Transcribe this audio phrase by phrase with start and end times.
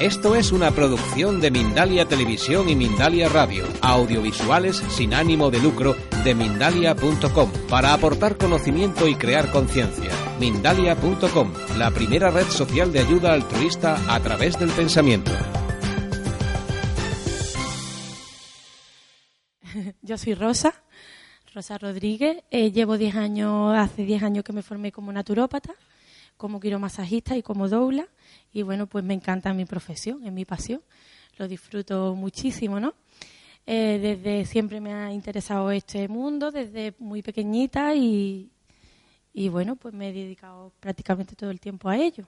[0.00, 5.96] Esto es una producción de Mindalia Televisión y Mindalia Radio, audiovisuales sin ánimo de lucro
[6.22, 10.10] de mindalia.com, para aportar conocimiento y crear conciencia.
[10.38, 15.32] Mindalia.com, la primera red social de ayuda altruista a través del pensamiento.
[20.02, 20.74] Yo soy Rosa,
[21.54, 22.44] Rosa Rodríguez.
[22.50, 25.74] Eh, llevo 10 años, hace 10 años que me formé como naturópata,
[26.36, 28.06] como quiromasajista y como doula.
[28.52, 30.82] Y bueno, pues me encanta mi profesión, es mi pasión.
[31.38, 32.94] Lo disfruto muchísimo, ¿no?
[33.66, 38.50] Eh, desde siempre me ha interesado este mundo, desde muy pequeñita y,
[39.34, 42.26] y bueno, pues me he dedicado prácticamente todo el tiempo a ello.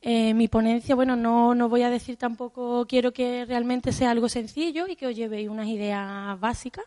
[0.00, 4.28] Eh, mi ponencia, bueno, no, no voy a decir tampoco, quiero que realmente sea algo
[4.28, 6.84] sencillo y que os llevéis unas ideas básicas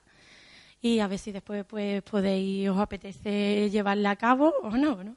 [0.81, 5.15] y a ver si después pues podéis, os apetece llevarla a cabo o no, ¿no?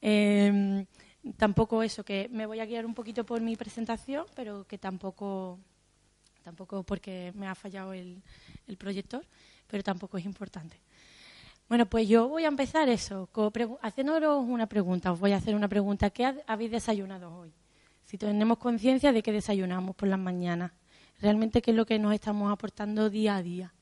[0.00, 0.84] Eh,
[1.36, 5.58] tampoco eso, que me voy a guiar un poquito por mi presentación, pero que tampoco,
[6.42, 8.22] tampoco porque me ha fallado el,
[8.66, 9.24] el proyector,
[9.66, 10.80] pero tampoco es importante.
[11.68, 13.28] Bueno, pues yo voy a empezar eso,
[13.82, 15.12] haciéndoos una pregunta.
[15.12, 16.08] Os voy a hacer una pregunta.
[16.08, 17.52] ¿Qué habéis desayunado hoy?
[18.06, 20.72] Si tenemos conciencia de que desayunamos por las mañanas,
[21.20, 23.74] realmente qué es lo que nos estamos aportando día a día.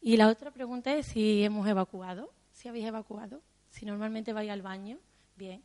[0.00, 4.62] Y la otra pregunta es si hemos evacuado, si habéis evacuado, si normalmente vais al
[4.62, 4.98] baño,
[5.34, 5.64] bien,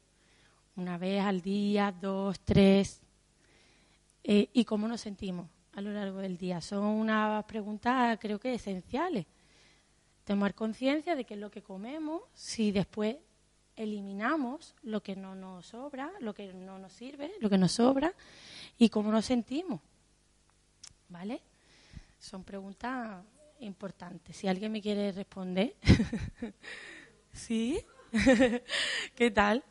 [0.79, 3.01] una vez al día, dos, tres,
[4.23, 6.61] eh, y cómo nos sentimos a lo largo del día.
[6.61, 9.25] Son unas preguntas creo que esenciales
[10.23, 13.17] tomar conciencia de qué es lo que comemos, si después
[13.75, 18.13] eliminamos lo que no nos sobra, lo que no nos sirve, lo que nos sobra
[18.77, 19.81] y cómo nos sentimos.
[21.07, 21.41] ¿Vale?
[22.19, 23.23] Son preguntas
[23.59, 24.37] importantes.
[24.37, 25.75] Si alguien me quiere responder.
[27.33, 27.83] ¿Sí?
[29.15, 29.63] ¿Qué tal?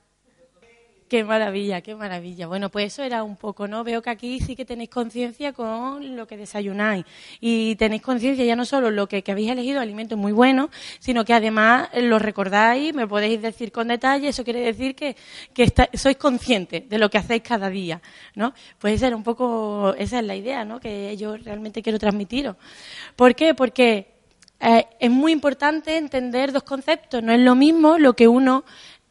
[1.08, 2.46] Qué maravilla, qué maravilla.
[2.48, 3.82] Bueno, pues eso era un poco, ¿no?
[3.82, 7.06] Veo que aquí sí que tenéis conciencia con lo que desayunáis.
[7.40, 11.32] Y tenéis conciencia ya no solo lo que, habéis elegido alimentos muy buenos, sino que
[11.32, 14.28] además lo recordáis, me podéis decir con detalle.
[14.28, 15.16] Eso quiere decir que,
[15.54, 18.02] que sois conscientes de lo que hacéis cada día,
[18.34, 18.52] ¿no?
[18.78, 20.78] Pues esa era un poco, esa es la idea, ¿no?
[20.78, 22.56] Que yo realmente quiero transmitiros.
[23.16, 23.54] ¿Por qué?
[23.54, 24.18] Porque
[24.60, 27.22] eh, es muy importante entender dos conceptos.
[27.22, 28.64] No es lo mismo lo que uno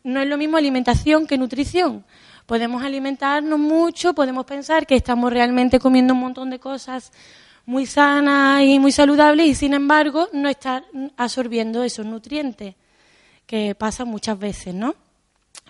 [0.08, 2.06] no es lo mismo alimentación que nutrición.
[2.46, 7.12] Podemos alimentarnos mucho, podemos pensar que estamos realmente comiendo un montón de cosas
[7.66, 10.86] muy sanas y muy saludables y sin embargo no estar
[11.18, 12.76] absorbiendo esos nutrientes,
[13.46, 14.96] que pasa muchas veces, ¿no?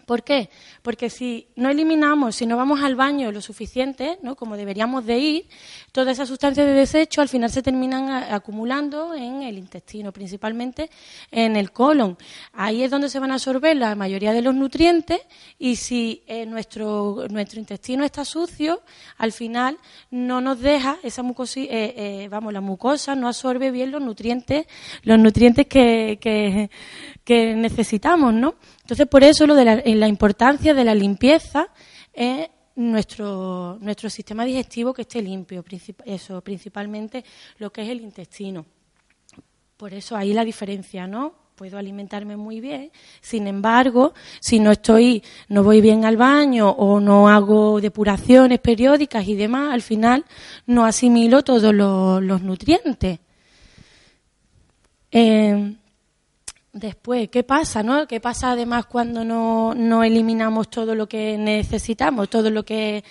[0.07, 0.49] ¿Por qué?
[0.83, 4.37] Porque si no eliminamos, si no vamos al baño lo suficiente, ¿no?
[4.37, 5.49] como deberíamos de ir,
[5.91, 10.89] todas esas sustancias de desecho al final se terminan acumulando en el intestino, principalmente
[11.29, 12.17] en el colon.
[12.53, 15.19] Ahí es donde se van a absorber la mayoría de los nutrientes
[15.59, 18.83] y si eh, nuestro, nuestro intestino está sucio,
[19.17, 19.77] al final
[20.09, 24.67] no nos deja esa mucosa, eh, eh, vamos, la mucosa no absorbe bien los nutrientes,
[25.03, 26.69] los nutrientes que, que,
[27.27, 28.55] que necesitamos, ¿no?
[28.83, 31.67] Entonces, por eso lo de la, importancia de la limpieza
[32.13, 35.61] es nuestro, nuestro sistema digestivo que esté limpio,
[36.05, 37.25] eso, principalmente
[37.57, 38.65] lo que es el intestino.
[39.75, 41.33] Por eso ahí la diferencia, ¿no?
[41.55, 47.01] Puedo alimentarme muy bien, sin embargo, si no estoy, no voy bien al baño o
[47.01, 50.23] no hago depuraciones periódicas y demás, al final
[50.65, 53.19] no asimilo todos los, nutrientes.
[55.11, 55.75] Eh,
[56.79, 58.07] Después, ¿qué pasa, no?
[58.07, 63.03] ¿Qué pasa además cuando no, no eliminamos todo lo que necesitamos, todo lo que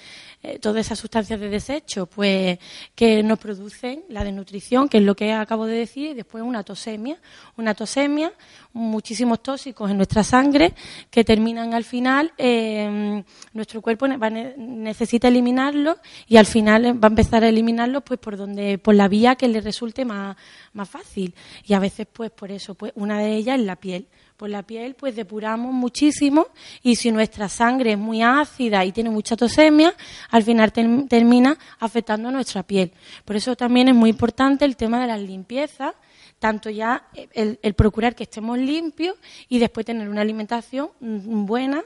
[0.47, 2.61] eh, todas esas sustancias de desecho, pues
[2.95, 6.63] que nos producen la desnutrición, que es lo que acabo de decir, y después una
[6.63, 7.19] tosemia,
[7.57, 8.33] una tosemia,
[8.73, 10.73] muchísimos tóxicos en nuestra sangre
[11.11, 13.25] que terminan al final, eh,
[13.55, 15.97] nuestro cuerpo necesita eliminarlos
[16.29, 19.49] y al final va a empezar a eliminarlos pues por donde, por la vía que
[19.49, 20.37] le resulte más,
[20.75, 21.35] más fácil.
[21.65, 24.63] Y a veces pues por eso, pues una de ellas es la piel por la
[24.63, 26.49] piel pues depuramos muchísimo
[26.83, 29.95] y si nuestra sangre es muy ácida y tiene mucha tosemia,
[30.31, 32.93] al final termina afectando a nuestra piel.
[33.25, 35.95] Por eso también es muy importante el tema de las limpiezas,
[36.39, 39.17] tanto ya el, procurar que estemos limpios
[39.49, 41.83] y después tener una alimentación buena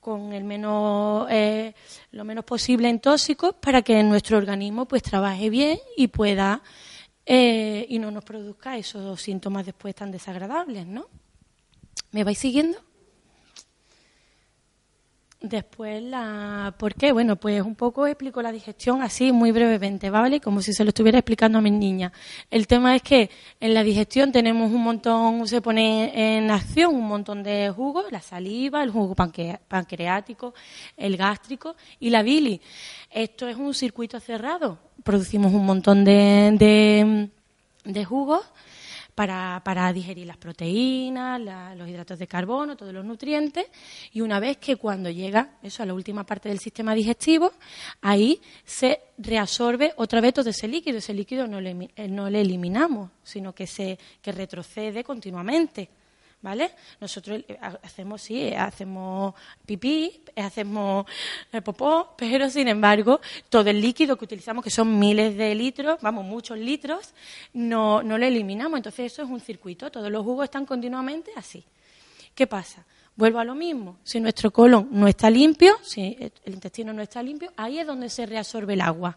[0.00, 1.74] con el menos eh,
[2.10, 6.62] lo menos posible en tóxicos para que nuestro organismo pues trabaje bien y pueda
[7.24, 11.06] eh, y no nos produzca esos síntomas después tan desagradables, ¿no?
[12.14, 12.78] ¿Me vais siguiendo?
[15.40, 17.10] Después, la, ¿por qué?
[17.10, 20.40] Bueno, pues un poco explico la digestión así muy brevemente, ¿vale?
[20.40, 22.12] Como si se lo estuviera explicando a mis niñas.
[22.52, 27.08] El tema es que en la digestión tenemos un montón, se pone en acción un
[27.08, 30.54] montón de jugos, la saliva, el jugo pancreático,
[30.96, 32.60] el gástrico y la bilis.
[33.10, 34.78] Esto es un circuito cerrado.
[35.02, 37.28] Producimos un montón de, de,
[37.82, 38.44] de jugos
[39.14, 41.40] para, para digerir las proteínas,
[41.76, 43.66] los hidratos de carbono, todos los nutrientes,
[44.12, 47.52] y una vez que cuando llega eso a la última parte del sistema digestivo,
[48.00, 50.98] ahí se reabsorbe otra vez todo ese líquido.
[50.98, 55.88] Ese líquido no le, eh, no le eliminamos, sino que se que retrocede continuamente.
[56.44, 56.72] ¿Vale?
[57.00, 61.06] Nosotros eh, hacemos, sí, hacemos pipí, hacemos
[61.50, 63.18] eh, popó, pero sin embargo,
[63.48, 67.14] todo el líquido que utilizamos, que son miles de litros, vamos, muchos litros,
[67.54, 68.76] no, no lo eliminamos.
[68.76, 69.90] Entonces, eso es un circuito.
[69.90, 71.64] Todos los jugos están continuamente así.
[72.34, 72.84] ¿Qué pasa?
[73.16, 73.96] Vuelvo a lo mismo.
[74.04, 78.10] Si nuestro colon no está limpio, si el intestino no está limpio, ahí es donde
[78.10, 79.16] se reabsorbe el agua.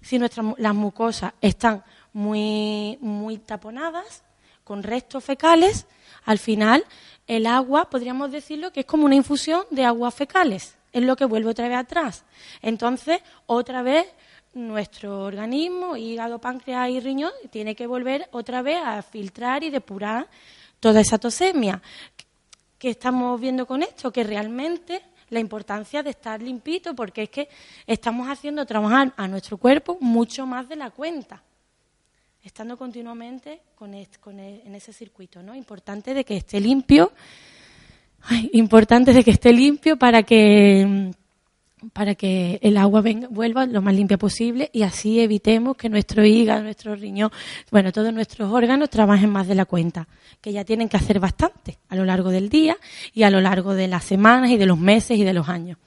[0.00, 1.82] Si nuestras las mucosas están
[2.12, 4.22] muy, muy taponadas,
[4.62, 5.86] con restos fecales,
[6.26, 6.84] al final
[7.26, 11.24] el agua, podríamos decirlo que es como una infusión de aguas fecales, es lo que
[11.24, 12.24] vuelve otra vez atrás.
[12.62, 14.06] Entonces, otra vez
[14.54, 20.28] nuestro organismo, hígado, páncreas y riñón, tiene que volver otra vez a filtrar y depurar
[20.80, 21.80] toda esa tosemia.
[22.78, 24.12] ¿Qué estamos viendo con esto?
[24.12, 27.48] Que realmente la importancia de estar limpito, porque es que
[27.86, 31.42] estamos haciendo trabajar a nuestro cuerpo mucho más de la cuenta
[32.46, 34.06] estando continuamente con, e,
[34.64, 35.54] en ese circuito, ¿no?
[35.54, 37.12] Importante de que esté limpio,
[38.52, 41.10] importante de que esté limpio para que
[41.92, 46.62] para que el agua vuelva lo más limpia posible y así evitemos que nuestro hígado,
[46.62, 47.30] nuestro riñón,
[47.70, 50.08] bueno, todos nuestros órganos trabajen más de la cuenta,
[50.40, 52.76] que ya tienen que hacer bastante a lo largo del día
[53.12, 55.78] y a lo largo de las semanas y de los meses y de los años.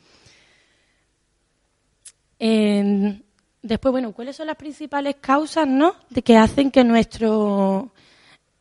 [3.61, 5.95] Después, bueno, ¿cuáles son las principales causas, no?
[6.09, 7.91] De que hacen que nuestro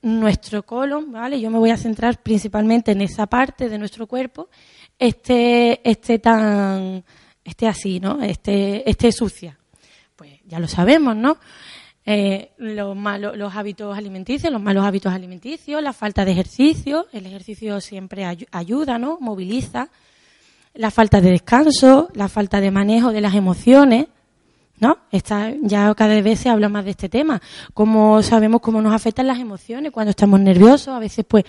[0.02, 1.40] nuestro colon, ¿vale?
[1.40, 4.48] Yo me voy a centrar principalmente en esa parte de nuestro cuerpo,
[4.98, 7.04] esté, esté tan,
[7.44, 8.22] esté así, ¿no?
[8.22, 9.58] Esté, esté sucia.
[10.16, 11.38] Pues ya lo sabemos, ¿no?
[12.04, 17.26] Eh, los malos, los hábitos alimenticios, los malos hábitos alimenticios, la falta de ejercicio, el
[17.26, 19.18] ejercicio siempre ayuda, ¿no?
[19.20, 19.90] Moviliza,
[20.74, 24.06] la falta de descanso, la falta de manejo de las emociones,
[24.80, 24.98] ¿no?
[25.10, 27.40] Está, ya cada vez se habla más de este tema.
[27.74, 30.88] Cómo sabemos cómo nos afectan las emociones cuando estamos nerviosos.
[30.88, 31.44] A veces, pues,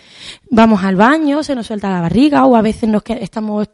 [0.49, 3.69] vamos al baño, se nos suelta la barriga, o a veces nos estamos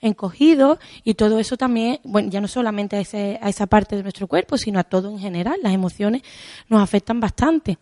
[0.00, 4.02] encogidos, y todo eso también, bueno, ya no solamente a, ese, a esa parte de
[4.02, 5.58] nuestro cuerpo, sino a todo en general.
[5.62, 6.22] Las emociones
[6.68, 7.78] nos afectan bastante.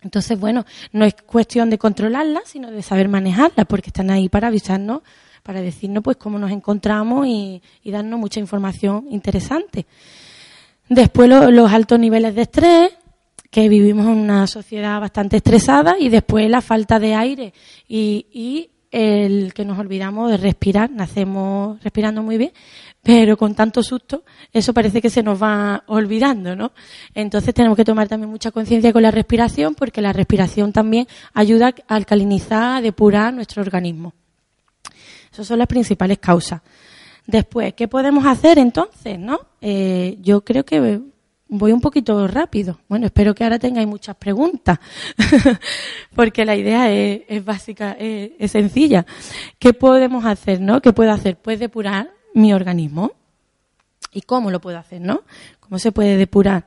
[0.00, 4.48] Entonces, bueno, no es cuestión de controlarlas, sino de saber manejarlas, porque están ahí para
[4.48, 5.02] avisarnos,
[5.42, 9.86] para decirnos, pues, cómo nos encontramos y, y darnos mucha información interesante.
[10.88, 12.92] Después los altos niveles de estrés,
[13.50, 17.52] que vivimos en una sociedad bastante estresada, y después la falta de aire
[17.86, 22.52] y, y el que nos olvidamos de respirar, nacemos respirando muy bien,
[23.02, 26.72] pero con tanto susto, eso parece que se nos va olvidando, ¿no?
[27.14, 31.74] Entonces tenemos que tomar también mucha conciencia con la respiración, porque la respiración también ayuda
[31.86, 34.14] a alcalinizar, a depurar nuestro organismo.
[35.32, 36.62] Esas son las principales causas.
[37.28, 39.18] Después, ¿qué podemos hacer entonces?
[39.18, 39.38] ¿no?
[39.60, 41.02] Eh, yo creo que
[41.46, 42.78] voy un poquito rápido.
[42.88, 44.78] Bueno, espero que ahora tengáis muchas preguntas,
[46.14, 49.04] porque la idea es, básica, es, sencilla.
[49.58, 50.80] ¿Qué podemos hacer, no?
[50.80, 51.36] ¿Qué puedo hacer?
[51.36, 53.12] Pues depurar mi organismo.
[54.10, 55.24] ¿Y cómo lo puedo hacer, no?
[55.60, 56.64] ¿Cómo se puede depurar?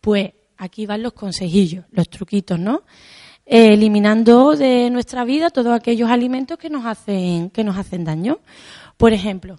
[0.00, 2.82] Pues aquí van los consejillos, los truquitos, ¿no?
[3.46, 8.38] eliminando de nuestra vida todos aquellos alimentos que nos hacen, que nos hacen daño.
[8.96, 9.58] Por ejemplo,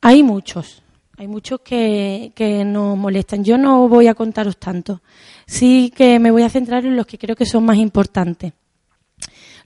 [0.00, 0.82] hay muchos,
[1.16, 3.44] hay muchos que, que nos molestan.
[3.44, 5.00] Yo no voy a contaros tanto.
[5.46, 8.52] Sí que me voy a centrar en los que creo que son más importantes.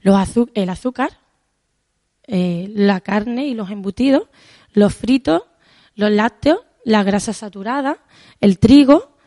[0.01, 0.15] Los
[0.53, 1.19] el azúcar,
[2.27, 4.27] eh, la carne y los embutidos,
[4.73, 5.43] los fritos,
[5.95, 7.97] los lácteos, la grasa saturada,
[8.39, 9.17] el trigo,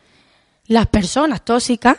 [0.65, 1.97] las personas tóxicas,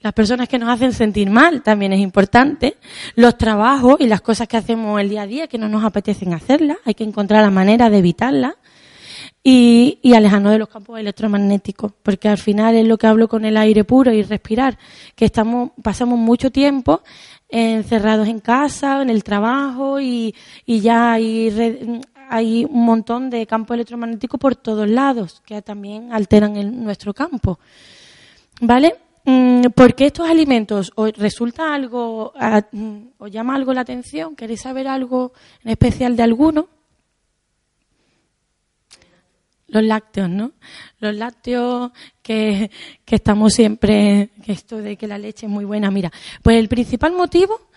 [0.00, 2.76] las personas que nos hacen sentir mal también es importante.
[3.16, 6.34] Los trabajos y las cosas que hacemos el día a día que no nos apetecen
[6.34, 8.54] hacerlas, hay que encontrar la manera de evitarlas.
[9.42, 13.44] Y, y alejarnos de los campos electromagnéticos, porque al final es lo que hablo con
[13.44, 14.78] el aire puro y respirar,
[15.14, 17.02] que estamos, pasamos mucho tiempo
[17.48, 20.34] encerrados en casa, en el trabajo y,
[20.66, 26.56] y ya hay, hay un montón de campos electromagnéticos por todos lados que también alteran
[26.56, 27.58] el, nuestro campo.
[28.60, 28.96] ¿Vale?
[29.30, 32.32] Mm, porque estos alimentos os resulta algo,
[32.72, 34.34] mm, os llama algo la atención?
[34.34, 36.66] ¿Queréis saber algo en especial de alguno?
[39.66, 40.52] Los lácteos, ¿no?
[41.00, 41.92] Los lácteos
[42.22, 42.70] que,
[43.04, 45.90] que estamos siempre, que esto de que la leche es muy buena.
[45.90, 46.10] Mira,
[46.42, 47.68] pues el principal motivo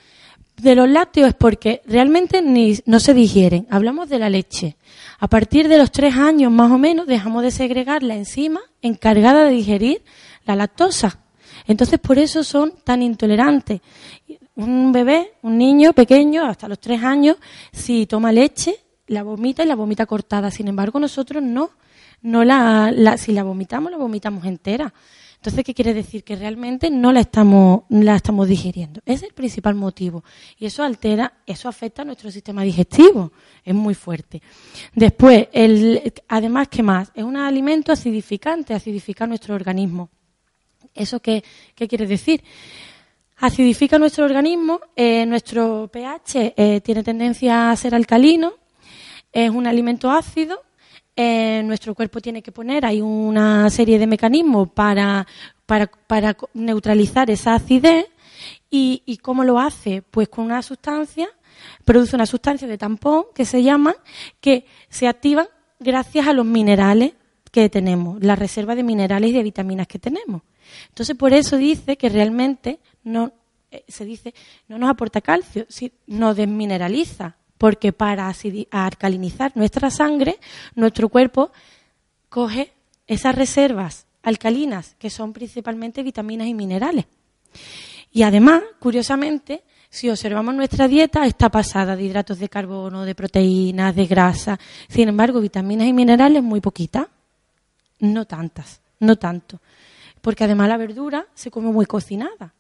[0.56, 3.68] de los lácteos es porque realmente ni, no se digieren.
[3.70, 4.78] Hablamos de la leche.
[5.20, 9.44] A partir de los tres años más o menos dejamos de segregar la enzima encargada
[9.44, 10.02] de digerir
[10.46, 11.20] la lactosa.
[11.68, 13.82] Entonces por eso son tan intolerantes.
[14.56, 17.38] Un bebé, un niño pequeño, hasta los tres años,
[17.72, 18.76] si toma leche,
[19.08, 20.52] la vomita y la vomita cortada.
[20.52, 21.72] Sin embargo, nosotros no.
[22.22, 24.94] no la, si la vomitamos, la vomitamos entera.
[25.42, 26.24] Entonces, ¿qué quiere decir?
[26.24, 29.02] Que realmente no la estamos, la estamos digiriendo.
[29.08, 30.24] Es el principal motivo.
[30.60, 33.32] Y eso altera, eso afecta a nuestro sistema digestivo.
[33.66, 34.40] Es muy fuerte.
[34.94, 37.12] Después, el, además, ¿qué más?
[37.16, 40.12] Es un alimento acidificante, acidifica nuestro organismo.
[40.94, 41.44] ¿Eso qué,
[41.76, 42.44] qué quiere decir?
[43.38, 48.54] Acidifica nuestro organismo, eh, nuestro pH eh, tiene tendencia a ser alcalino,
[49.32, 50.62] es un alimento ácido
[51.16, 55.28] eh, nuestro cuerpo tiene que poner, hay una serie de mecanismos para,
[55.66, 58.08] para, para neutralizar esa acidez.
[58.70, 60.02] ¿Y, ¿Y cómo lo hace?
[60.02, 61.30] Pues con una sustancia,
[61.86, 63.94] produce una sustancia de tampón que se llama,
[64.40, 65.48] que se activan
[65.80, 67.14] gracias a los minerales
[67.52, 70.42] que tenemos, la reserva de minerales y de vitaminas que tenemos.
[70.90, 73.34] Entonces, por eso dice que realmente no,
[73.70, 74.34] eh, se dice,
[74.68, 78.34] no nos aporta calcio, si nos desmineraliza porque para
[78.72, 80.40] alcalinizar nuestra sangre,
[80.74, 81.52] nuestro cuerpo
[82.28, 82.74] coge
[83.06, 87.06] esas reservas alcalinas, que son principalmente vitaminas y minerales.
[88.12, 93.96] Y además, curiosamente, si observamos nuestra dieta, está pasada de hidratos de carbono, de proteínas,
[93.96, 94.60] de grasa.
[94.88, 97.08] Sin embargo, vitaminas y minerales muy poquitas.
[98.02, 99.62] No tantas, no tanto.
[100.22, 102.54] Porque además la verdura se come muy cocinada.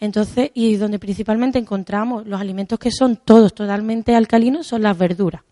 [0.00, 5.42] Entonces, y donde principalmente encontramos los alimentos que son todos totalmente alcalinos son las verduras.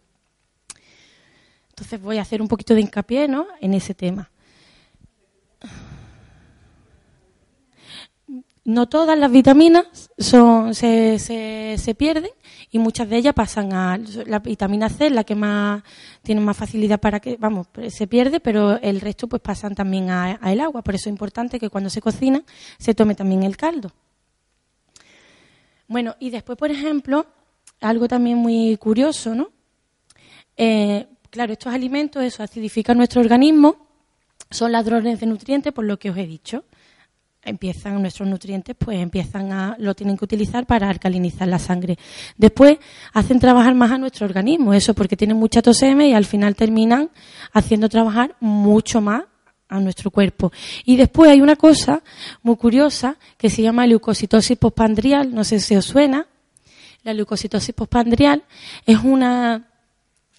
[1.68, 3.46] Entonces voy a hacer un poquito de hincapié ¿no?
[3.60, 4.30] en ese tema.
[8.64, 12.30] No todas las vitaminas son, se, se, se, pierden
[12.70, 15.82] y muchas de ellas pasan a la vitamina C, la que más
[16.22, 20.60] tiene más facilidad para que, vamos, se pierde, pero el resto pues pasan también al
[20.60, 20.82] agua.
[20.82, 22.42] Por eso es importante que cuando se cocina
[22.78, 23.92] se tome también el caldo.
[25.86, 27.26] Bueno, y después, por ejemplo,
[27.80, 29.50] algo también muy curioso, ¿no?
[30.56, 33.86] Eh, claro, estos alimentos, eso, acidifican nuestro organismo,
[34.50, 36.64] son ladrones de nutrientes, por lo que os he dicho.
[37.48, 41.98] Empiezan nuestros nutrientes, pues empiezan a, lo tienen que utilizar para alcalinizar la sangre.
[42.36, 42.78] Después
[43.12, 47.10] hacen trabajar más a nuestro organismo, eso porque tienen mucha toseme y al final terminan
[47.52, 49.24] haciendo trabajar mucho más
[49.68, 50.52] a nuestro cuerpo.
[50.84, 52.02] Y después hay una cosa
[52.42, 56.26] muy curiosa que se llama leucocitosis postpandrial, no sé si os suena.
[57.02, 58.42] La leucocitosis postpandrial
[58.86, 59.64] es una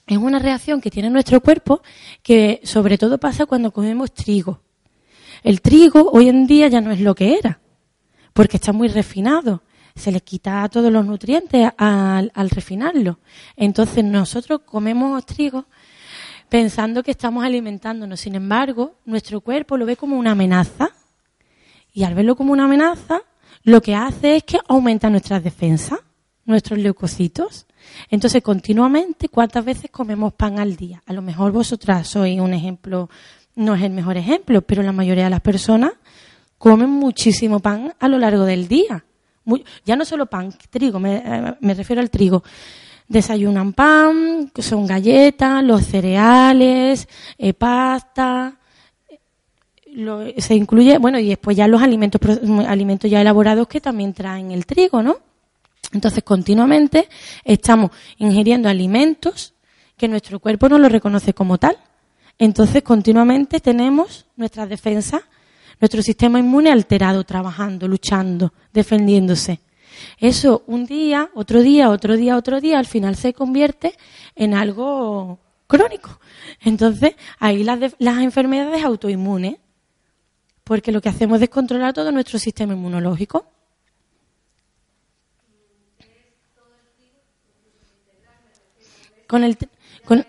[0.07, 1.81] es una reacción que tiene nuestro cuerpo
[2.23, 4.59] que sobre todo pasa cuando comemos trigo.
[5.43, 7.59] El trigo hoy en día ya no es lo que era,
[8.33, 9.63] porque está muy refinado.
[9.95, 13.19] Se le quita todos los nutrientes al, al refinarlo.
[13.55, 15.65] Entonces nosotros comemos trigo
[16.47, 18.19] pensando que estamos alimentándonos.
[18.19, 20.91] Sin embargo, nuestro cuerpo lo ve como una amenaza
[21.93, 23.21] y al verlo como una amenaza,
[23.63, 25.99] lo que hace es que aumenta nuestras defensas,
[26.45, 27.67] nuestros leucocitos.
[28.09, 31.01] Entonces, continuamente, ¿cuántas veces comemos pan al día?
[31.05, 33.09] A lo mejor vosotras sois un ejemplo,
[33.59, 35.93] no es el mejor ejemplo, pero la mayoría de las personas
[36.57, 39.03] comen muchísimo pan a lo largo del día.
[39.85, 42.43] ya no solo pan, trigo, me, eh, me refiero al trigo
[43.09, 48.55] desayunan pan, son galletas, los cereales, eh, pasta,
[49.87, 52.21] lo, se incluye, bueno, y después ya los alimentos,
[52.67, 55.17] alimentos ya elaborados que también traen el trigo, ¿no?
[55.91, 57.09] Entonces, continuamente
[57.43, 57.89] estamos
[58.19, 59.55] ingiriendo alimentos
[59.97, 61.77] que nuestro cuerpo no lo reconoce como tal.
[62.39, 65.21] Entonces, continuamente tenemos nuestras defensas,
[65.81, 69.59] nuestro sistema inmune alterado, trabajando, luchando, defendiéndose.
[70.17, 73.93] Eso un día, otro día, otro día, otro día, al final se convierte
[74.35, 76.19] en algo crónico.
[76.61, 79.57] Entonces, ahí las, las enfermedades autoinmunes,
[80.63, 83.45] porque lo que hacemos es controlar todo nuestro sistema inmunológico.
[89.27, 89.57] Con el,
[90.05, 90.25] con,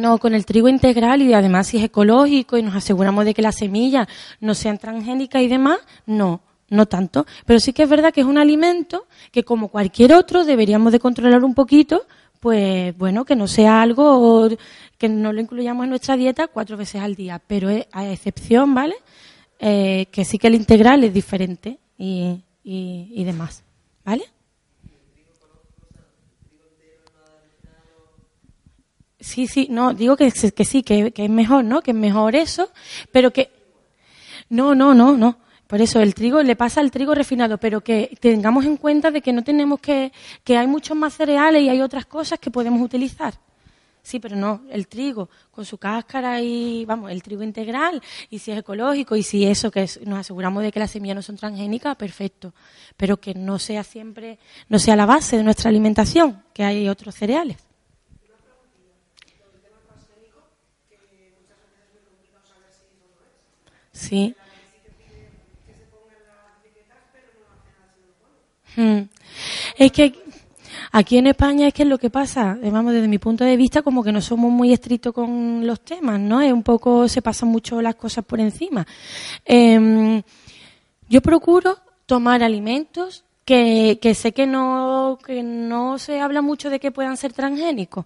[0.00, 3.42] no, con el trigo integral y además si es ecológico y nos aseguramos de que
[3.42, 4.08] las semillas
[4.40, 6.40] no sean transgénicas y demás, no
[6.70, 10.44] no tanto, pero sí que es verdad que es un alimento que como cualquier otro
[10.44, 12.02] deberíamos de controlar un poquito,
[12.40, 14.48] pues bueno, que no sea algo
[14.98, 18.96] que no lo incluyamos en nuestra dieta cuatro veces al día, pero a excepción, ¿vale?
[19.60, 23.64] Eh, que sí que el integral es diferente y, y, y demás,
[24.04, 24.24] ¿vale?
[29.28, 31.82] Sí, sí, no, digo que, que sí, que, que es mejor, ¿no?
[31.82, 32.70] Que es mejor eso,
[33.12, 33.50] pero que...
[34.48, 35.36] No, no, no, no.
[35.66, 39.20] Por eso el trigo le pasa al trigo refinado, pero que tengamos en cuenta de
[39.20, 42.80] que no tenemos que, que hay muchos más cereales y hay otras cosas que podemos
[42.80, 43.34] utilizar.
[44.02, 48.50] Sí, pero no, el trigo con su cáscara y, vamos, el trigo integral y si
[48.50, 51.96] es ecológico y si eso, que nos aseguramos de que las semillas no son transgénicas,
[51.96, 52.54] perfecto.
[52.96, 54.38] Pero que no sea siempre,
[54.70, 57.67] no sea la base de nuestra alimentación, que hay otros cereales.
[63.98, 64.34] Sí.
[68.76, 69.08] Hmm.
[69.76, 70.14] Es que
[70.92, 73.56] aquí en España es que es lo que pasa, eh, vamos, desde mi punto de
[73.56, 76.40] vista, como que no somos muy estrictos con los temas, ¿no?
[76.40, 78.86] Es un poco, se pasan mucho las cosas por encima.
[79.44, 80.22] Em,
[81.08, 86.78] yo procuro tomar alimentos que, que sé que no, que no se habla mucho de
[86.78, 88.04] que puedan ser transgénicos.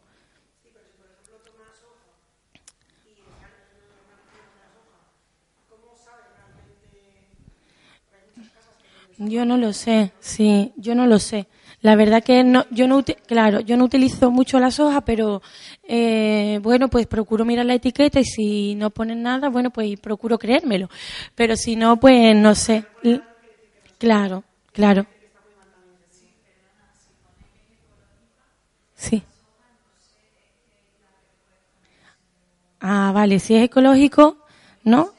[9.25, 11.47] Yo no lo sé, sí, yo no lo sé.
[11.81, 15.43] La verdad que no, yo no, claro, yo no utilizo mucho la soja, pero
[15.85, 20.38] eh, bueno, pues procuro mirar la etiqueta y si no ponen nada, bueno, pues procuro
[20.38, 20.88] creérmelo.
[21.35, 22.85] Pero si no, pues no sé.
[23.99, 25.07] Claro, claro.
[28.97, 29.23] Sí.
[32.81, 34.37] Ah, vale, si es ecológico,
[34.83, 35.11] ¿no?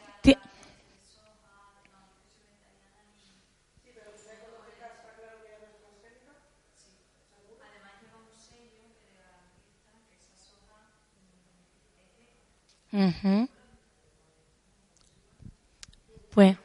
[16.29, 16.57] Pues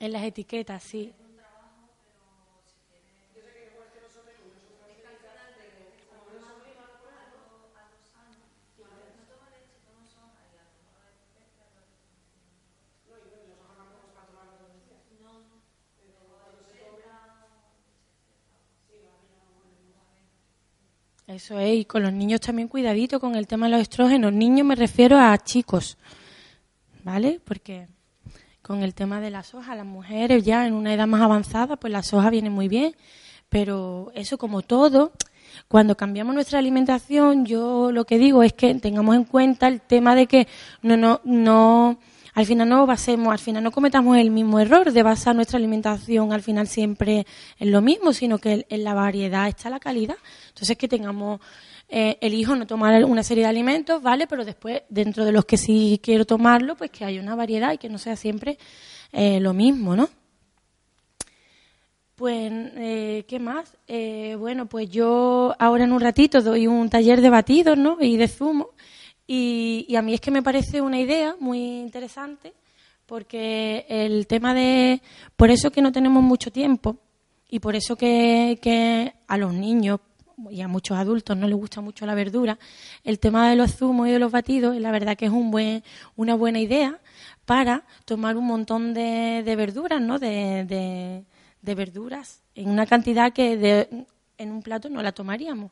[0.00, 1.12] en las etiquetas, sí.
[21.28, 24.32] Eso es, y con los niños también cuidadito con el tema de los estrógenos.
[24.32, 25.98] Niños me refiero a chicos,
[27.04, 27.38] ¿vale?
[27.44, 27.86] Porque
[28.62, 31.92] con el tema de la soja, las mujeres ya en una edad más avanzada, pues
[31.92, 32.96] la soja viene muy bien,
[33.50, 35.12] pero eso como todo,
[35.68, 40.14] cuando cambiamos nuestra alimentación, yo lo que digo es que tengamos en cuenta el tema
[40.14, 40.48] de que
[40.80, 41.98] no, no, no
[42.38, 46.32] al final no basemos, al final no cometamos el mismo error de basar nuestra alimentación
[46.32, 47.26] al final siempre
[47.58, 50.14] en lo mismo, sino que en la variedad está la calidad.
[50.50, 51.40] Entonces que tengamos
[51.88, 55.46] eh, el hijo no tomar una serie de alimentos, vale, pero después dentro de los
[55.46, 58.56] que sí quiero tomarlo, pues que haya una variedad y que no sea siempre
[59.10, 60.08] eh, lo mismo, ¿no?
[62.14, 63.76] Pues, eh, ¿qué más?
[64.38, 67.96] bueno, pues yo ahora en un ratito doy un taller de batidos, ¿no?
[68.00, 68.70] Y de zumo.
[69.30, 72.54] Y, a mí es que me parece una idea muy interesante
[73.04, 75.02] porque el tema de,
[75.36, 76.96] por eso que no tenemos mucho tiempo
[77.50, 80.00] y por eso que, a los niños
[80.50, 82.58] y a muchos adultos no les gusta mucho la verdura,
[83.04, 85.84] el tema de los zumos y de los batidos, la verdad que es un buen,
[86.16, 86.98] una buena idea
[87.44, 90.18] para tomar un montón de, verduras, ¿no?
[90.18, 90.64] De,
[91.60, 94.06] de, verduras en una cantidad que
[94.38, 95.70] en un plato no la tomaríamos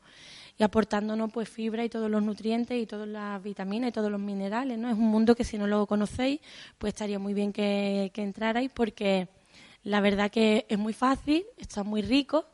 [0.59, 4.21] y aportándonos pues fibra y todos los nutrientes y todas las vitaminas y todos los
[4.21, 4.89] minerales, ¿no?
[4.89, 6.41] Es un mundo que si no lo conocéis,
[6.79, 9.29] pues estaría muy bien que, que entrarais porque
[9.83, 12.47] la verdad que es muy fácil, está muy rico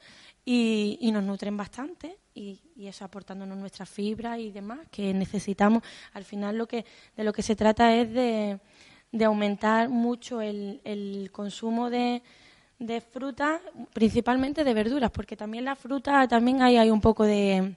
[0.44, 5.84] y, y nos nutren bastante y, eso aportándonos nuestras fibras y demás que necesitamos.
[6.14, 6.84] Al final lo que
[7.16, 8.58] de lo que se trata es de,
[9.12, 12.22] de aumentar mucho el, el consumo de,
[12.80, 13.60] de frutas,
[13.92, 17.76] principalmente de verduras, porque también la fruta también hay, hay un poco de,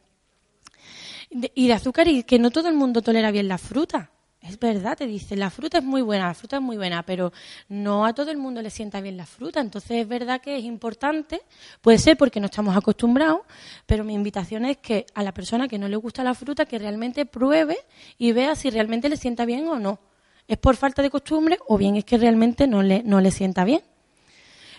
[1.54, 4.12] y de azúcar y que no todo el mundo tolera bien la fruta.
[4.42, 7.34] Es verdad, te dice, la fruta es muy buena, la fruta es muy buena, pero
[7.68, 9.60] no a todo el mundo le sienta bien la fruta.
[9.60, 11.42] Entonces es verdad que es importante,
[11.82, 13.42] puede ser porque no estamos acostumbrados,
[13.88, 16.78] pero mi invitación es que a la persona que no le gusta la fruta, que
[16.78, 17.78] realmente pruebe
[18.20, 20.00] y vea si realmente le sienta bien o no.
[20.48, 23.66] ¿Es por falta de costumbre o bien es que realmente no le, no le sienta
[23.66, 23.82] bien?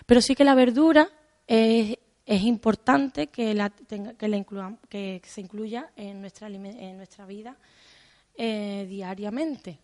[0.05, 1.09] Pero sí que la verdura
[1.45, 4.45] es, es importante que, la, que, la
[4.89, 7.55] que se incluya en nuestra, en nuestra vida
[8.35, 9.79] eh, diariamente.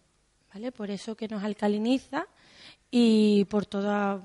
[0.53, 0.73] ¿vale?
[0.73, 2.27] Por eso que nos alcaliniza
[2.91, 4.21] y por, toda,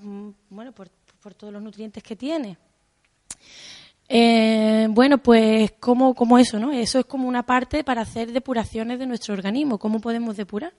[0.50, 0.88] bueno, por,
[1.36, 2.58] todos los nutrientes que tiene.
[4.08, 6.72] Eh, bueno, pues como, como eso, ¿no?
[6.72, 9.78] Eso es como una parte para hacer depuraciones de nuestro organismo.
[9.78, 10.72] ¿Cómo podemos depurar?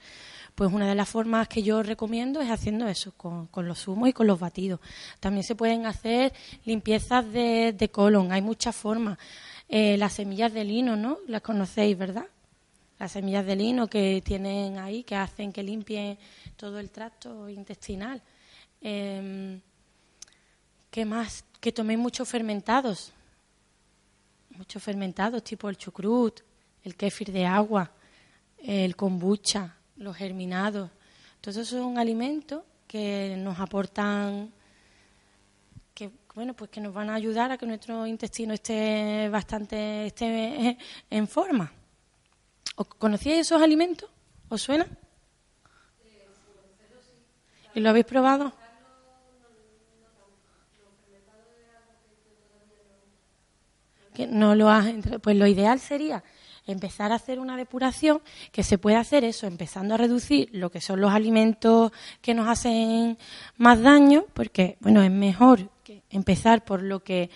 [0.59, 4.11] Pues una de las formas que yo recomiendo es haciendo eso, con, los zumos y
[4.11, 4.81] con los batidos.
[5.21, 6.33] También se pueden hacer
[6.65, 9.17] limpiezas de, colon, hay muchas formas.
[9.69, 11.19] Eh, las semillas de lino, ¿no?
[11.27, 12.25] Las conocéis, ¿verdad?
[12.99, 16.17] las semillas de lino que tienen ahí, que hacen que limpien
[16.57, 18.21] todo el tracto intestinal.
[18.81, 19.61] Em,
[20.91, 21.45] ¿Qué más?
[21.61, 23.13] Que toméis muchos fermentados,
[24.57, 26.41] muchos fermentados, tipo el chucrut,
[26.83, 27.89] el kéfir de agua,
[28.57, 30.89] el kombucha, los germinados.
[31.43, 34.51] Esos son alimentos que nos aportan
[35.93, 40.77] que bueno pues que nos van a ayudar a que nuestro intestino esté bastante esté
[41.09, 41.71] en forma.
[42.97, 44.09] ¿Conocíais esos alimentos?
[44.47, 44.87] ¿Os suena?
[47.75, 48.53] ¿Y lo habéis probado?
[54.13, 56.23] Que no lo has pues lo ideal sería
[56.71, 60.81] empezar a hacer una depuración que se puede hacer eso, empezando a reducir lo que
[60.81, 63.17] son los alimentos que nos hacen
[63.57, 65.69] más daño, porque bueno, es mejor
[66.09, 67.29] empezar por lo que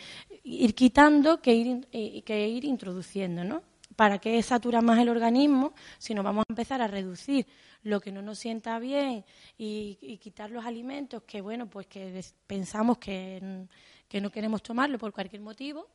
[0.43, 3.63] ir quitando que ir, eh, que ir introduciendo, ¿no?
[3.95, 7.45] ¿Para qué satura más el organismo si nos vamos a empezar a reducir
[7.83, 9.23] lo que no nos sienta bien
[9.57, 13.67] y, quitar los alimentos que, bueno, pues que pensamos que,
[14.07, 15.87] que, no queremos tomarlo por cualquier motivo?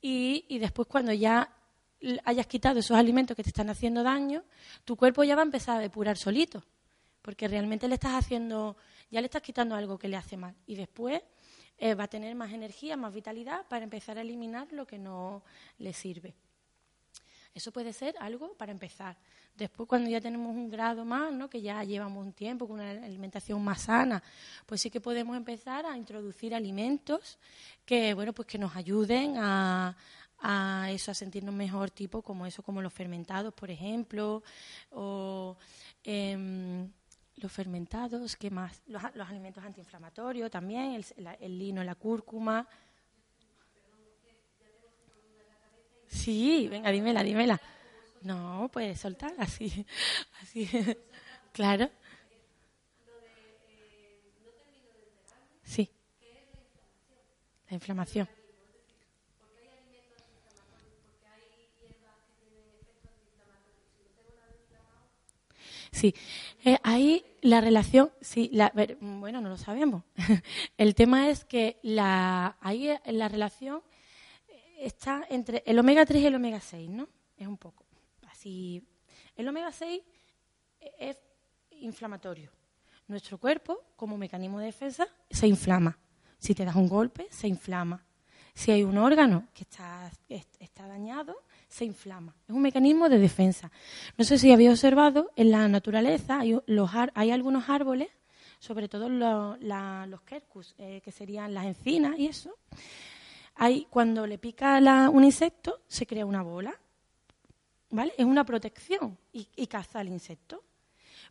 [0.00, 1.50] Y, y después cuando ya
[2.24, 4.44] hayas quitado esos alimentos que te están haciendo daño,
[4.84, 6.62] tu cuerpo ya va a empezar a depurar solito,
[7.22, 8.76] porque realmente le estás haciendo,
[9.10, 10.54] ya le estás quitando algo que le hace mal.
[10.66, 11.22] Y después
[11.78, 15.42] eh, va a tener más energía, más vitalidad para empezar a eliminar lo que no
[15.78, 16.34] le sirve.
[17.54, 19.16] Eso puede ser algo para empezar.
[19.54, 21.50] Después, cuando ya tenemos un grado más, ¿no?
[21.50, 24.22] que ya llevamos un tiempo con una alimentación más sana,
[24.64, 27.38] pues sí que podemos empezar a introducir alimentos
[27.84, 29.94] que, bueno, pues que nos ayuden a,
[30.42, 34.42] a eso, a sentirnos mejor, tipo como eso, como los fermentados, por ejemplo,
[34.90, 35.56] o
[36.02, 36.90] em,
[37.36, 38.82] los fermentados, ¿qué más?
[38.86, 41.04] Los, alimentos antiinflamatorios también, el,
[41.40, 42.66] el lino, la cúrcuma.
[46.08, 47.60] Sí, venga, dímela, dímela.
[48.22, 49.86] No, puedes soltar así,
[50.42, 50.68] así.
[51.52, 51.88] claro.
[55.62, 55.88] Sí.
[57.68, 58.28] La inflamación.
[65.92, 66.14] Sí,
[66.64, 70.04] eh, ahí la relación, sí, la, bueno, no lo sabemos.
[70.78, 73.82] el tema es que la, ahí la relación
[74.78, 77.08] está entre el omega 3 y el omega 6, ¿no?
[77.36, 77.84] Es un poco
[78.28, 78.82] así.
[79.36, 80.02] El omega 6
[80.98, 81.18] es
[81.72, 82.50] inflamatorio.
[83.06, 85.98] Nuestro cuerpo, como mecanismo de defensa, se inflama.
[86.38, 88.02] Si te das un golpe, se inflama.
[88.54, 91.36] Si hay un órgano que está dañado,
[91.72, 92.34] se inflama.
[92.46, 93.70] Es un mecanismo de defensa.
[94.18, 98.08] No sé si habéis observado, en la naturaleza hay, los, hay algunos árboles,
[98.58, 102.54] sobre todo los quercus, eh, que serían las encinas y eso.
[103.54, 104.78] Hay, cuando le pica
[105.10, 106.74] un insecto, se crea una bola.
[107.90, 108.12] ¿Vale?
[108.16, 110.62] Es una protección y, y caza al insecto.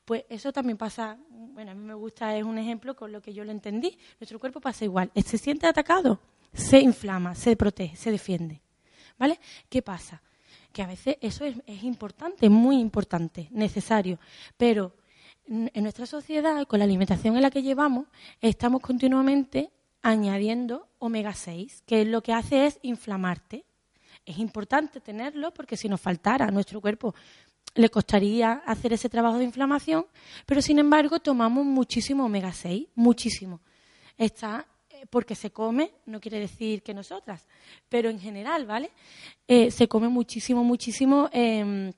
[0.06, 3.34] Pues eso también pasa, bueno, a mí me gusta, es un ejemplo con lo que
[3.34, 3.98] yo lo entendí.
[4.20, 5.12] Nuestro cuerpo pasa igual.
[5.24, 6.20] Se siente atacado,
[6.54, 8.62] se inflama, se protege, se defiende.
[9.18, 9.40] ¿Vale?
[9.70, 10.22] ¿Qué pasa?
[10.72, 14.20] Que a veces eso es, importante, muy importante, necesario,
[14.58, 14.96] pero
[15.48, 18.08] en nuestra sociedad, con la alimentación en la que llevamos,
[18.40, 23.66] estamos continuamente añadiendo omega 6, que lo que hace es inflamarte.
[24.26, 27.14] Es importante tenerlo porque si nos faltara a nuestro cuerpo
[27.76, 30.06] le costaría hacer ese trabajo de inflamación,
[30.46, 33.62] pero sin embargo tomamos muchísimo omega 6, muchísimo.
[34.18, 34.68] Está
[35.10, 37.48] porque se come, no quiere decir que nosotras,
[37.90, 38.92] pero en general, ¿vale?
[39.48, 41.92] Eh, se come muchísimo, muchísimo, em,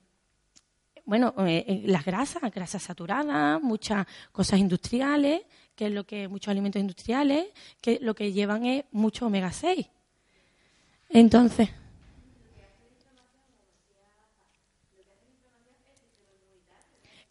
[1.06, 5.42] bueno, eh, las grasas, grasas saturadas, muchas cosas industriales,
[5.76, 7.48] que es lo que, muchos alimentos industriales,
[7.82, 9.88] que lo que llevan es mucho omega 6.
[11.10, 11.70] Entonces.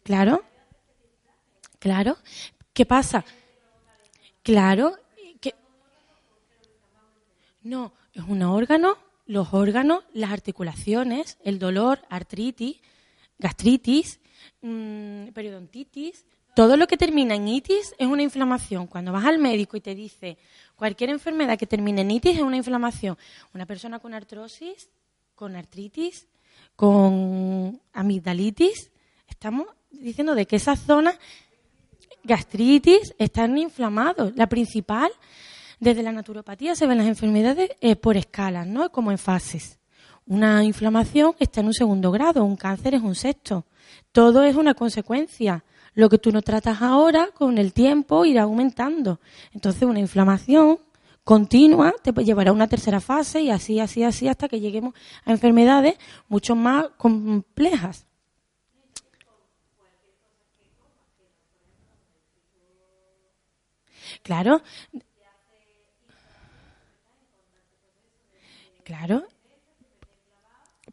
[0.03, 0.43] Claro,
[1.79, 2.17] claro.
[2.73, 3.23] ¿Qué pasa?
[4.41, 4.97] Claro,
[7.63, 12.77] no, es un órgano, los órganos, las articulaciones, el dolor, artritis,
[13.39, 14.19] gastritis,
[14.61, 16.25] mm, periodontitis.
[16.55, 18.85] Todo lo que termina en itis es una inflamación.
[18.85, 20.37] Cuando vas al médico y te dice
[20.75, 23.17] cualquier enfermedad que termine en itis es una inflamación.
[23.53, 24.89] Una persona con artrosis,
[25.33, 26.27] con artritis,
[26.75, 28.91] con amigdalitis,
[29.27, 31.17] estamos diciendo de que esas zonas
[32.23, 34.35] gastritis están inflamados.
[34.35, 35.11] La principal
[35.83, 38.89] desde la naturopatía se ven las enfermedades eh, por escalas, ¿no?
[38.89, 39.79] Como en fases.
[40.25, 43.65] Una inflamación está en un segundo grado, un cáncer es un sexto.
[44.13, 45.65] Todo es una consecuencia.
[45.93, 49.19] Lo que tú no tratas ahora, con el tiempo irá aumentando.
[49.51, 50.79] Entonces, una inflamación
[51.25, 54.93] continua te llevará a una tercera fase y así, así, así, hasta que lleguemos
[55.25, 55.95] a enfermedades
[56.29, 58.05] mucho más complejas.
[64.21, 64.61] Claro,
[68.83, 69.23] Claro.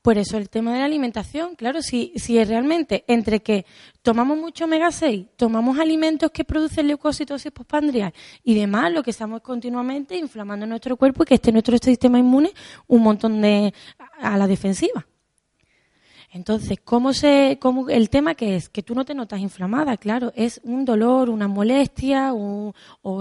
[0.02, 3.66] Por eso el tema de la alimentación, claro, si, si es realmente entre que
[4.00, 9.42] tomamos mucho omega 6, tomamos alimentos que producen leucocitosis postpandrial y demás, lo que estamos
[9.42, 12.52] continuamente inflamando nuestro cuerpo y que esté nuestro sistema inmune
[12.86, 13.74] un montón de
[14.20, 15.06] a la defensiva.
[16.32, 18.68] Entonces, ¿cómo se, cómo, el tema que es?
[18.68, 22.72] Que tú no te notas inflamada, claro, es un dolor, una molestia o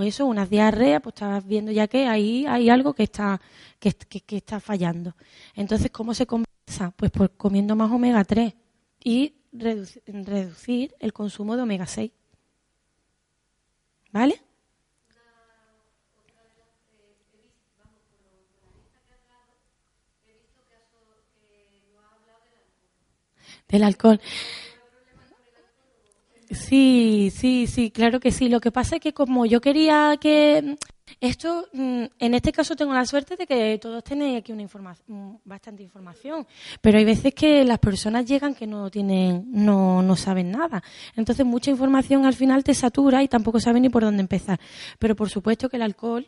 [0.03, 3.41] eso, una diarrea, pues estás viendo ya que ahí hay algo que está,
[3.79, 3.95] que,
[4.35, 5.15] está fallando.
[5.55, 6.91] Entonces, ¿cómo se compensa?
[6.95, 8.53] Pues por comiendo más omega 3
[9.03, 12.11] y reducir el consumo de omega 6.
[14.11, 14.41] ¿Vale?
[23.69, 24.19] Del alcohol.
[26.51, 28.49] Sí, sí, sí, claro que sí.
[28.49, 30.77] Lo que pasa es que como yo quería que
[31.21, 35.05] esto, mm, en este caso tengo la suerte de que todos tenéis aquí una información,
[35.07, 36.47] mm, bastante información,
[36.81, 40.81] pero hay veces que las personas llegan que no tienen, no, no saben nada.
[41.15, 44.59] Entonces mucha información al final te satura y tampoco saben ni por dónde empezar.
[44.97, 46.25] Pero por supuesto que el alcohol,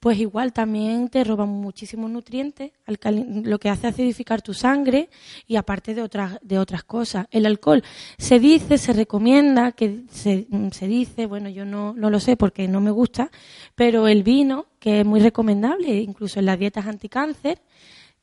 [0.00, 5.08] pues igual también te roba muchísimos nutrientes, lo que hace acidificar tu sangre
[5.46, 7.26] y aparte de otras, de otras cosas.
[7.30, 7.82] El alcohol
[8.18, 10.46] se dice, se recomienda, que se,
[10.86, 13.30] dice, bueno, yo no, no lo sé porque no me gusta,
[13.74, 17.60] pero el vino, que es muy recomendable, incluso en las dietas anticáncer,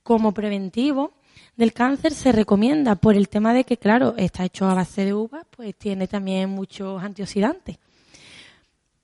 [0.03, 1.13] como preventivo
[1.55, 5.13] del cáncer se recomienda por el tema de que, claro, está hecho a base de
[5.13, 7.77] uva, pues tiene también muchos antioxidantes.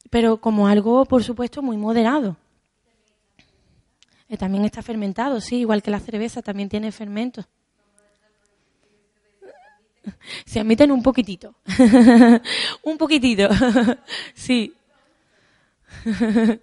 [0.09, 2.37] Pero como algo, por supuesto, muy moderado.
[4.29, 7.47] Eh, también está fermentado, sí, igual que la cerveza, también tiene fermentos.
[10.45, 11.55] Se admiten un poquitito.
[12.83, 13.49] un poquitito.
[14.33, 14.73] sí.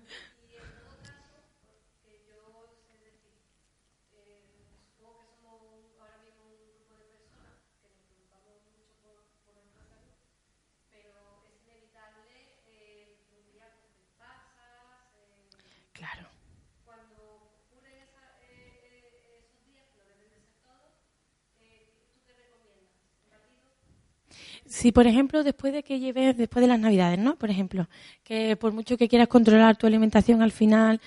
[24.75, 27.37] Si, por ejemplo, después de que lleves, después de las Navidades, ¿no?
[27.37, 27.89] Por ejemplo,
[28.25, 31.01] que por mucho que quieras controlar tu alimentación, al final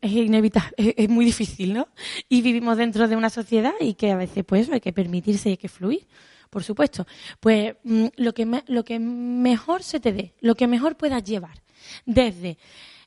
[0.00, 1.86] es inevitable, es, muy difícil, ¿no?
[2.28, 5.52] Y vivimos dentro de una sociedad y que a veces, pues, hay que permitirse y
[5.52, 6.04] hay que fluir,
[6.50, 7.06] por supuesto.
[7.38, 11.62] Pues mm, lo que, lo que mejor se te dé, lo que mejor puedas llevar,
[12.04, 12.58] desde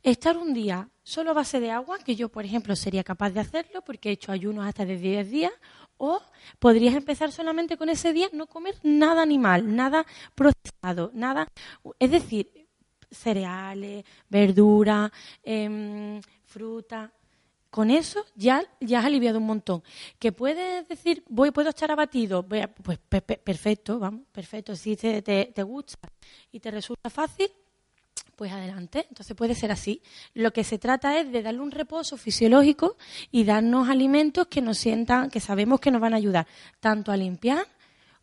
[0.02, 3.40] estar un día solo a base de agua, que yo, por ejemplo, sería capaz de
[3.40, 5.54] hacerlo porque he hecho ayunos hasta de 10 días,
[5.98, 6.20] o
[6.60, 11.48] podrías empezar solamente con ese día, no comer nada animal, nada procesado, nada.
[12.00, 12.68] Es decir,
[13.12, 15.12] cereales, verdura,
[15.44, 17.14] em, fruta.
[17.70, 19.84] Con eso ya, ya has aliviado un montón.
[20.18, 22.44] Que puedes decir, voy, puedo estar abatido.
[22.44, 23.00] Pues
[23.44, 24.76] perfecto, vamos, perfecto.
[24.76, 26.10] Si te, te gusta
[26.52, 27.52] y te resulta fácil,
[28.36, 29.06] pues adelante.
[29.10, 30.02] Entonces puede ser así.
[30.34, 32.98] Lo que se trata es de darle un reposo fisiológico
[33.32, 36.48] y darnos alimentos que nos sientan, que sabemos que nos van a ayudar
[36.80, 37.66] tanto a limpiar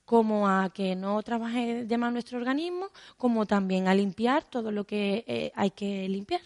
[0.05, 4.85] como a que no trabaje de más nuestro organismo, como también a limpiar todo lo
[4.85, 6.42] que eh, hay que limpiar.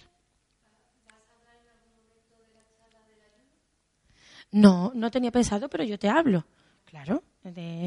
[4.52, 6.46] No, no tenía pensado, pero yo te hablo.
[6.84, 7.22] Claro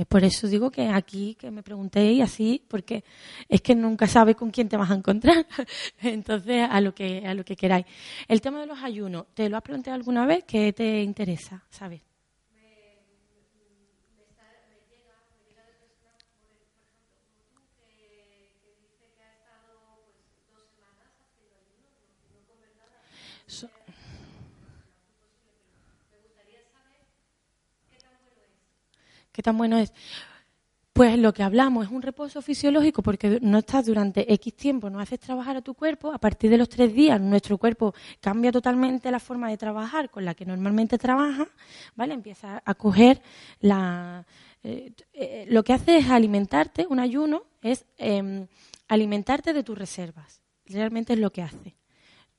[0.08, 3.04] por eso digo que aquí que me preguntéis así, porque
[3.48, 5.46] es que nunca sabes con quién te vas a encontrar.
[6.02, 7.86] Entonces, a lo que a lo que queráis.
[8.28, 10.44] El tema de los ayunos, ¿te lo has planteado alguna vez?
[10.46, 12.09] ¿Qué te interesa saber?
[29.40, 29.94] ¿Qué tan bueno es?
[30.92, 35.00] Pues lo que hablamos es un reposo fisiológico porque no estás durante X tiempo, no
[35.00, 36.12] haces trabajar a tu cuerpo.
[36.12, 40.26] A partir de los tres días, nuestro cuerpo cambia totalmente la forma de trabajar con
[40.26, 41.48] la que normalmente trabaja,
[41.96, 42.16] ¿vale?
[42.16, 43.22] Empieza a coger
[43.62, 44.26] la.
[44.62, 48.46] Eh, eh, lo que hace es alimentarte, un ayuno es em,
[48.90, 50.42] alimentarte de tus reservas.
[50.66, 51.78] Realmente es lo que hace.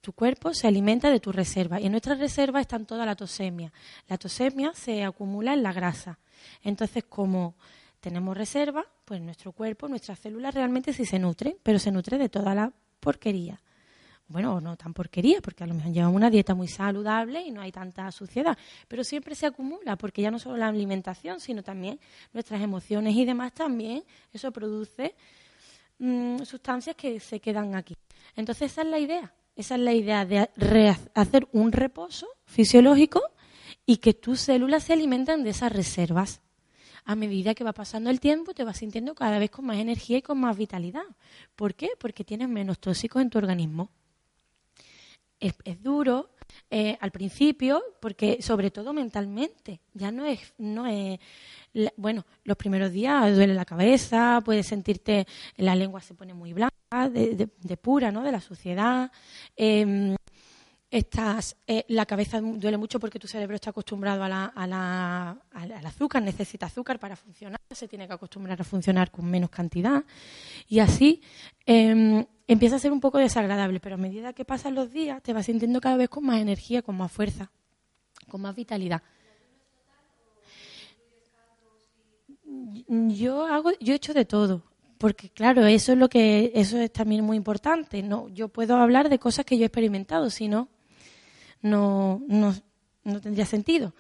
[0.02, 3.72] Tu cuerpo se alimenta de tus reservas y en nuestras reservas están toda la tosemia.
[4.06, 6.18] La tosemia se acumula en la grasa.
[6.62, 7.55] Entonces, como
[8.00, 12.29] tenemos reserva, pues nuestro cuerpo, nuestras células realmente sí se nutren, pero se nutre de
[12.29, 13.61] toda la porquería.
[14.29, 17.61] Bueno, no tan porquería, porque a lo mejor llevamos una dieta muy saludable y no
[17.61, 21.98] hay tanta suciedad, pero siempre se acumula, porque ya no solo la alimentación, sino también
[22.33, 25.16] nuestras emociones y demás también, eso produce
[25.98, 27.96] mm, sustancias que se quedan aquí.
[28.37, 30.48] Entonces esa es la idea, esa es la idea de
[31.14, 33.20] hacer un reposo fisiológico
[33.90, 36.42] y que tus células se alimentan de esas reservas.
[37.05, 40.18] A medida que va pasando el tiempo, te vas sintiendo cada vez con más energía
[40.18, 41.03] y con más vitalidad.
[41.57, 41.88] ¿Por qué?
[41.98, 43.90] Porque tienes menos tóxicos en tu organismo.
[45.40, 46.31] Es, duro
[46.70, 51.18] eh, al principio, porque sobre todo mentalmente, ya no es, no es,
[51.96, 55.26] bueno, los primeros días duele la cabeza, puedes sentirte,
[55.57, 56.70] la lengua se pone muy blanca,
[57.09, 58.22] de, pura, ¿no?
[58.22, 59.11] De la suciedad.
[59.57, 60.14] Em,
[60.90, 66.22] estás, eh, la cabeza duele mucho porque tu cerebro está acostumbrado a la, al azúcar,
[66.22, 70.03] necesita azúcar para funcionar, se tiene que acostumbrar a funcionar con menos cantidad
[70.68, 71.22] y así
[71.64, 75.33] em, empieza a ser un poco desagradable, pero a medida que pasan los días te
[75.33, 77.50] vas sintiendo cada vez con más energía, con más fuerza,
[78.29, 79.03] con más vitalidad.
[82.88, 84.64] Yo hago, yo he hecho de todo,
[84.98, 88.03] porque claro, eso es lo que, eso es también muy importante.
[88.03, 90.68] No, yo puedo hablar de cosas que yo he experimentado, si no,
[91.62, 92.54] no, no,
[93.20, 93.94] tendría sentido.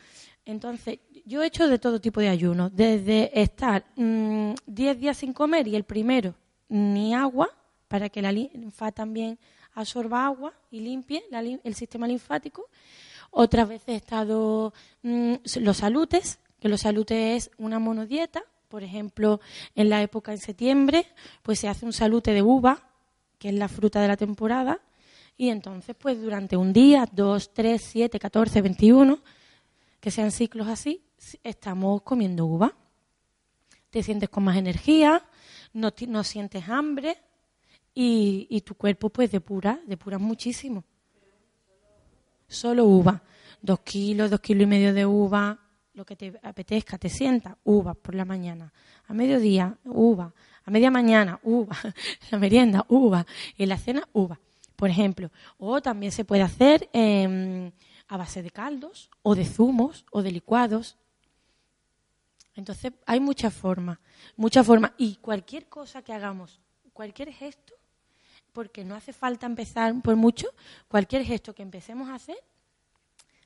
[0.44, 4.54] Entonces, yo he hecho de todo tipo de ayuno, desde estar 10 mm,
[4.98, 6.34] días sin comer y el primero
[6.68, 7.48] ni agua,
[7.88, 9.38] para que la linfa también
[9.74, 11.24] absorba agua y limpie
[11.64, 12.66] el sistema linfático.
[13.30, 18.42] Otras veces he estado mm, los salutes, que los salutes es una monodieta.
[18.68, 19.40] Por ejemplo,
[19.74, 21.06] en la época en septiembre,
[21.42, 22.82] pues se hace un salute de uva,
[23.38, 24.80] que es la fruta de la temporada,
[25.40, 29.20] y entonces, pues durante un día, dos, tres, siete, catorce, veintiuno,
[29.98, 31.02] que sean ciclos así,
[31.42, 32.76] estamos comiendo uva.
[33.88, 35.24] Te sientes con más energía,
[35.72, 37.16] no, no sientes hambre
[37.94, 40.84] y, y, tu cuerpo pues depura, depura muchísimo.
[42.46, 43.22] Solo uva.
[43.62, 45.58] Dos kilos, dos kilos y medio de uva,
[45.94, 48.74] lo que te apetezca, te sienta, uva por la mañana.
[49.08, 50.34] A mediodía, uva.
[50.66, 51.78] A media mañana, uva.
[52.30, 53.26] la merienda, uva.
[53.56, 54.38] Y la cena, uva
[54.80, 55.30] por ejemplo.
[55.58, 57.70] O también se puede hacer em,
[58.08, 60.96] a base de caldos, o de zumos, o de licuados.
[62.56, 63.98] Entonces, hay muchas formas,
[64.36, 64.92] muchas formas.
[64.96, 66.60] Y cualquier cosa que hagamos,
[66.94, 67.74] cualquier gesto,
[68.54, 70.48] porque no hace falta empezar por mucho,
[70.88, 72.38] cualquier gesto que empecemos a hacer,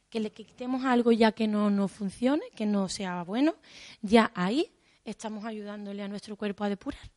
[0.09, 3.57] que le quitemos algo ya que no nos funcione, que no sea bueno,
[4.03, 4.71] ya ahí
[5.05, 7.14] estamos ayudándole a nuestro cuerpo a depurar.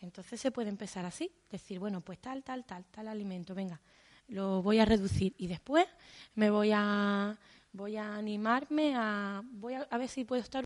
[0.00, 3.80] Entonces se puede empezar así, decir, bueno, pues tal, tal, tal, tal alimento, venga,
[4.28, 5.86] lo voy a reducir y después
[6.34, 7.36] me voy a
[7.72, 10.64] voy a animarme a voy a, ver si puedo estar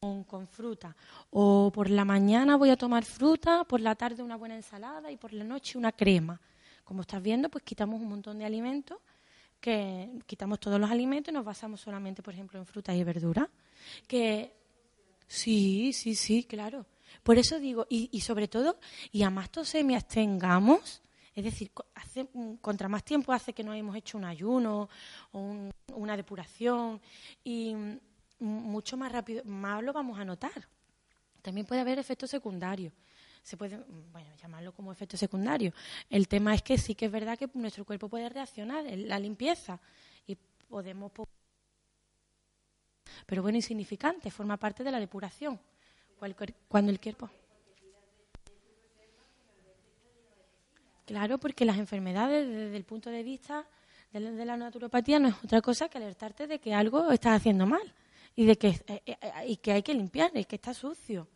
[0.00, 0.96] con, con, fruta
[1.30, 5.16] o por la mañana voy a tomar fruta, por la tarde una buena ensalada y
[5.16, 6.40] por la noche una crema.
[6.84, 8.98] Como estás viendo, pues quitamos un montón de alimentos
[9.64, 13.48] que quitamos todos los alimentos y nos basamos solamente, por ejemplo, en frutas y verduras.
[14.06, 14.52] Que
[15.26, 16.84] sí, sí, sí, claro.
[17.22, 18.78] Por eso digo, y, sobre todo,
[19.12, 21.00] y a más tosemias tengamos,
[21.34, 24.88] es decir, hace, mm, contra más tiempo hace que no hemos hecho un ayuno
[25.32, 27.00] o una depuración,
[27.42, 27.98] y mm,
[28.40, 30.68] mucho más rápido, más lo vamos a notar.
[31.42, 32.92] También puede haber efectos secundarios.
[33.42, 35.72] Se puede, mm, bueno, llamarlo como efecto secundario.
[36.08, 39.18] El tema es que sí que es verdad que nuestro cuerpo puede reaccionar en la
[39.18, 39.80] limpieza
[40.26, 40.36] y
[40.68, 41.12] podemos
[43.26, 45.58] pero bueno, insignificante, forma parte de la depuración
[46.18, 47.30] cuando el cuerpo.
[51.06, 53.66] Claro, porque las enfermedades, desde el punto de vista
[54.12, 57.92] de la naturopatía, no es otra cosa que alertarte de que algo estás haciendo mal
[58.36, 61.28] y de que, eh, eh, y que hay que limpiar, y que está sucio.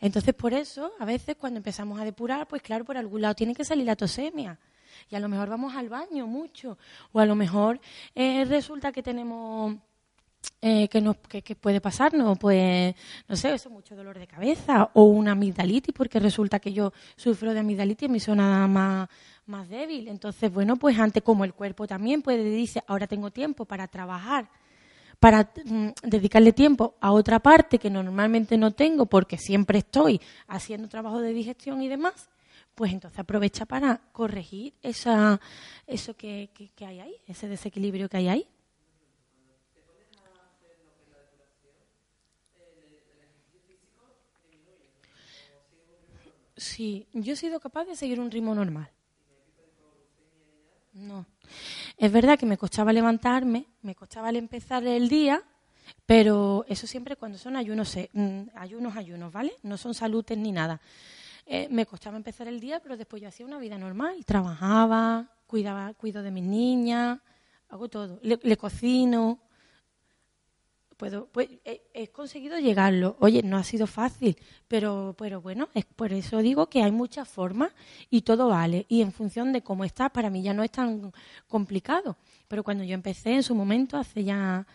[0.00, 3.54] Entonces, por eso, a veces cuando empezamos a depurar, pues claro, por algún lado tiene
[3.54, 4.58] que salir la tosemia.
[5.10, 6.78] Y a lo mejor vamos al baño mucho.
[7.12, 7.80] O a lo mejor
[8.14, 9.76] eh, resulta que tenemos
[10.62, 12.94] eh, que, nos, que, puede pasarnos, pues,
[13.28, 17.54] no sé, eso, mucho dolor de cabeza o una amigdalitis, porque resulta que yo sufro
[17.54, 19.08] de amigdalitis en mi zona más,
[19.46, 20.08] más débil.
[20.08, 24.50] Entonces, bueno, pues antes como el cuerpo también puede decir, ahora tengo tiempo para trabajar,
[25.18, 30.88] para mm, dedicarle tiempo a otra parte que normalmente no tengo porque siempre estoy haciendo
[30.88, 32.28] trabajo de digestión y demás,
[32.74, 35.40] pues entonces aprovecha para corregir esa,
[35.86, 38.46] eso que, que hay ahí, ese desequilibrio que hay ahí.
[46.60, 48.90] Sí, yo he sido capaz de seguir un ritmo normal.
[50.92, 51.24] No.
[51.96, 55.42] Es verdad que me costaba levantarme, me costaba empezar el día,
[56.04, 59.54] pero eso siempre cuando son ayunos, mm, ayunos, ayunos, ¿vale?
[59.62, 60.82] No son salutes ni nada.
[61.46, 64.22] Eh, me costaba empezar el día, pero después yo hacía una vida normal.
[64.26, 67.20] Trabajaba, cuidaba, cuido de mis niñas,
[67.70, 68.20] hago todo.
[68.22, 69.40] Le, le cocino,
[71.00, 73.16] puedo, pues he, conseguido llegarlo.
[73.20, 74.36] Oye, no ha sido fácil,
[74.68, 77.72] pero, pero bueno, es por eso digo que hay muchas formas
[78.10, 78.84] y todo vale.
[78.86, 81.10] Y en función de cómo estás, para mí ya no es tan
[81.48, 82.18] complicado.
[82.48, 84.66] Pero cuando yo empecé en su momento, hace ya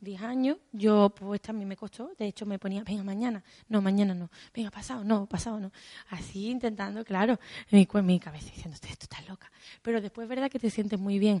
[0.00, 2.10] 10 mm, años, yo pues también me costó.
[2.18, 5.70] De hecho, me ponía, venga, mañana, no, mañana no, venga, pasado, no, pasado no.
[6.08, 7.38] Así intentando, claro,
[7.70, 9.48] en mi, mi cabeza diciendo, esto está loca.
[9.80, 11.40] Pero después es verdad que te sientes muy bien.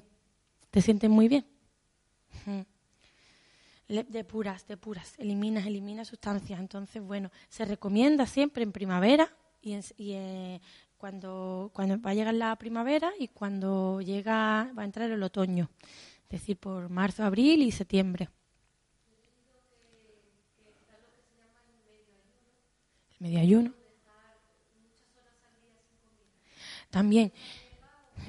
[0.70, 1.44] Te sientes muy bien.
[3.90, 6.60] Depuras, depuras, eliminas, eliminas sustancias.
[6.60, 10.60] Entonces, bueno, se recomienda siempre en primavera y, eh,
[10.96, 15.70] cuando, cuando va a llegar la primavera y cuando llega, va a entrar el otoño,
[16.24, 18.28] es decir, por marzo, abril y septiembre.
[23.18, 23.72] El medio ayuno.
[26.90, 27.32] También,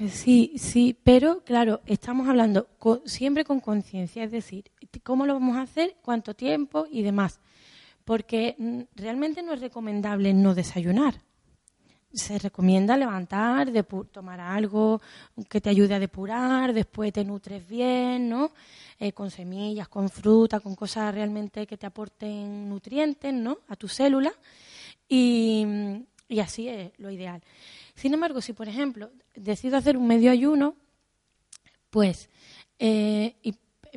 [0.09, 2.68] Sí, sí, pero claro, estamos hablando
[3.05, 7.39] siempre con conciencia, es decir, cómo lo vamos a hacer, cuánto tiempo y demás.
[8.04, 11.22] Porque mm, realmente no es recomendable no desayunar.
[12.14, 13.72] Se recomienda levantar,
[14.12, 15.02] tomar algo
[15.50, 18.52] que te ayude a depurar, después te nutres bien, ¿no?
[19.00, 23.60] Eh, con semillas, con fruta, con cosas realmente que te aporten nutrientes, ¿no?
[23.70, 24.34] A tu célula.
[25.08, 25.66] Y,
[26.28, 27.42] y así es lo ideal.
[27.96, 30.76] Sin embargo, si por ejemplo decido hacer un medio ayuno,
[31.89, 32.30] pues
[32.80, 33.36] eh,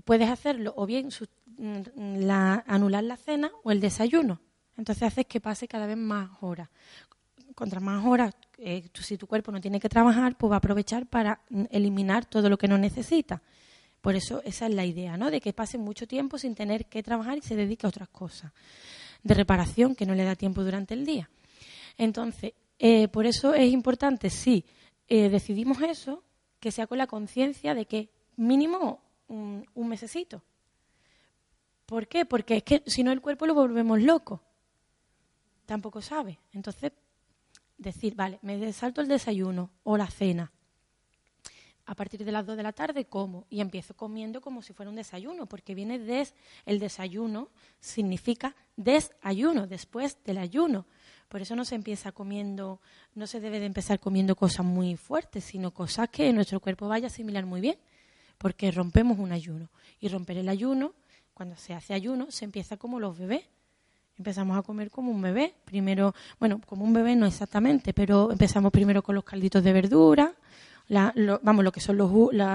[0.02, 1.08] puedes hacerlo o bien
[1.56, 4.40] mm, la, anular la cena o el desayuno.
[4.76, 6.68] Entonces haces que pase cada vez más horas.
[7.54, 11.06] Contra más horas, eh, si tu cuerpo no tiene que trabajar, pues va a aprovechar
[11.06, 13.42] para mm, eliminar todo lo que no necesita.
[14.00, 15.30] Por eso esa es la idea, ¿no?
[15.30, 18.52] De que pase mucho tiempo sin tener que trabajar y se dedique a otras cosas
[19.24, 21.28] de reparación que no le da tiempo durante el día.
[21.96, 24.64] Entonces, eh, por eso es importante, si
[25.08, 26.22] eh, decidimos eso,
[26.60, 29.00] que sea con la conciencia de que mínimo
[29.34, 30.42] un, mesecito.
[31.86, 32.24] ¿Por qué?
[32.24, 34.40] Porque es que si no el cuerpo lo volvemos loco.
[35.66, 36.38] Tampoco sabe.
[36.52, 36.92] Entonces,
[37.76, 40.52] decir, vale, me salto el desayuno o la cena.
[41.86, 44.88] A partir de las 2 de la tarde como y empiezo comiendo como si fuera
[44.88, 50.86] un desayuno, porque viene des, el desayuno significa desayuno, después del ayuno.
[51.28, 52.80] Por eso no se empieza comiendo,
[53.14, 57.06] no se debe de empezar comiendo cosas muy fuertes, sino cosas que nuestro cuerpo vaya
[57.06, 57.78] a asimilar muy bien,
[58.38, 59.70] porque rompemos un ayuno.
[60.00, 60.92] Y romper el ayuno,
[61.32, 63.44] cuando se hace ayuno, se empieza como los bebés.
[64.16, 65.54] Empezamos a comer como un bebé.
[65.64, 70.34] Primero, bueno, como un bebé no exactamente, pero empezamos primero con los calditos de verdura,
[71.42, 72.10] vamos, lo que son los,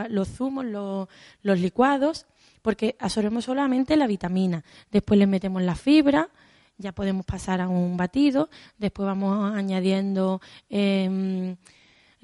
[0.09, 1.07] los zumos, los,
[1.41, 2.25] los licuados,
[2.61, 4.63] porque absorbemos solamente la vitamina.
[4.91, 6.29] Después le metemos la fibra,
[6.77, 11.55] ya podemos pasar a un batido, después vamos añadiendo em,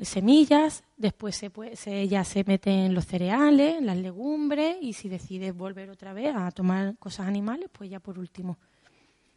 [0.01, 6.13] semillas, después se, ya se meten los cereales, las legumbres y si decides volver otra
[6.13, 8.57] vez a tomar cosas animales, pues ya por último.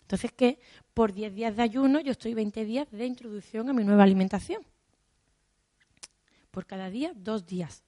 [0.02, 0.58] Entonces que
[0.94, 4.62] por 10 días de ayuno yo estoy 20 días de introducción a mi nueva alimentación.
[6.50, 7.84] Por cada día, dos días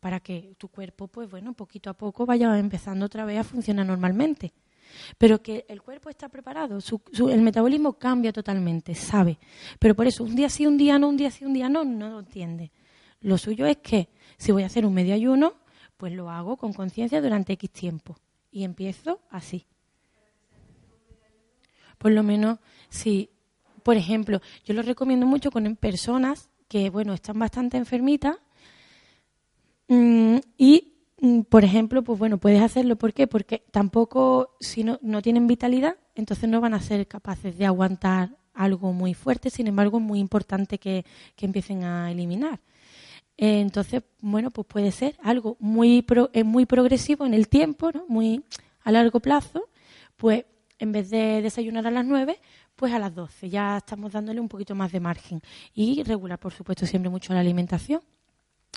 [0.00, 3.86] para que tu cuerpo, pues bueno, poquito a poco vaya empezando otra vez a funcionar
[3.86, 4.52] normalmente.
[5.16, 6.78] Pero que el cuerpo está preparado,
[7.30, 9.38] el metabolismo cambia totalmente, sabe.
[9.78, 11.84] Pero por eso, un día sí, un día no, un día sí, un día no,
[11.84, 12.70] no lo entiende.
[13.20, 15.54] Lo suyo es que si voy a hacer un medio ayuno,
[15.96, 18.16] pues lo hago con conciencia durante X tiempo.
[18.50, 19.66] Y empiezo así.
[21.98, 22.58] Por lo menos,
[22.88, 23.30] si,
[23.82, 28.36] por ejemplo, yo lo recomiendo mucho con personas que, bueno, están bastante enfermitas
[29.88, 30.97] mm, y
[31.48, 32.96] por ejemplo, pues bueno, puedes hacerlo.
[32.96, 33.26] ¿Por qué?
[33.26, 38.36] Porque tampoco, si no, no tienen vitalidad, entonces no van a ser capaces de aguantar
[38.54, 41.04] algo muy fuerte, sin embargo, es muy importante que,
[41.38, 42.60] empiecen a eliminar.
[43.36, 46.04] entonces, bueno, pues puede ser algo muy,
[46.44, 48.04] muy progresivo en el tiempo, ¿no?
[48.08, 48.44] muy
[48.82, 49.68] a largo plazo,
[50.16, 50.44] pues
[50.80, 52.40] en vez de desayunar a las 9,
[52.74, 53.48] pues a las 12.
[53.48, 55.40] Ya estamos dándole un poquito más de margen.
[55.74, 58.00] Y regular, por supuesto, siempre mucho la alimentación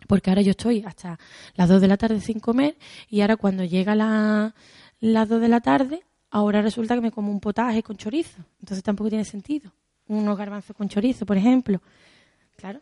[0.08, 1.20] porque ahora yo estoy hasta
[1.56, 2.78] las 2 de la tarde sin comer
[3.10, 4.54] y ahora cuando llega la,
[5.00, 8.44] las 2 de la tarde, ahora resulta que me como un potaje con chorizo.
[8.60, 9.72] Entonces tampoco tiene sentido.
[10.08, 11.82] Unos garbanzos con chorizo, por ejemplo.
[12.58, 12.82] Claro.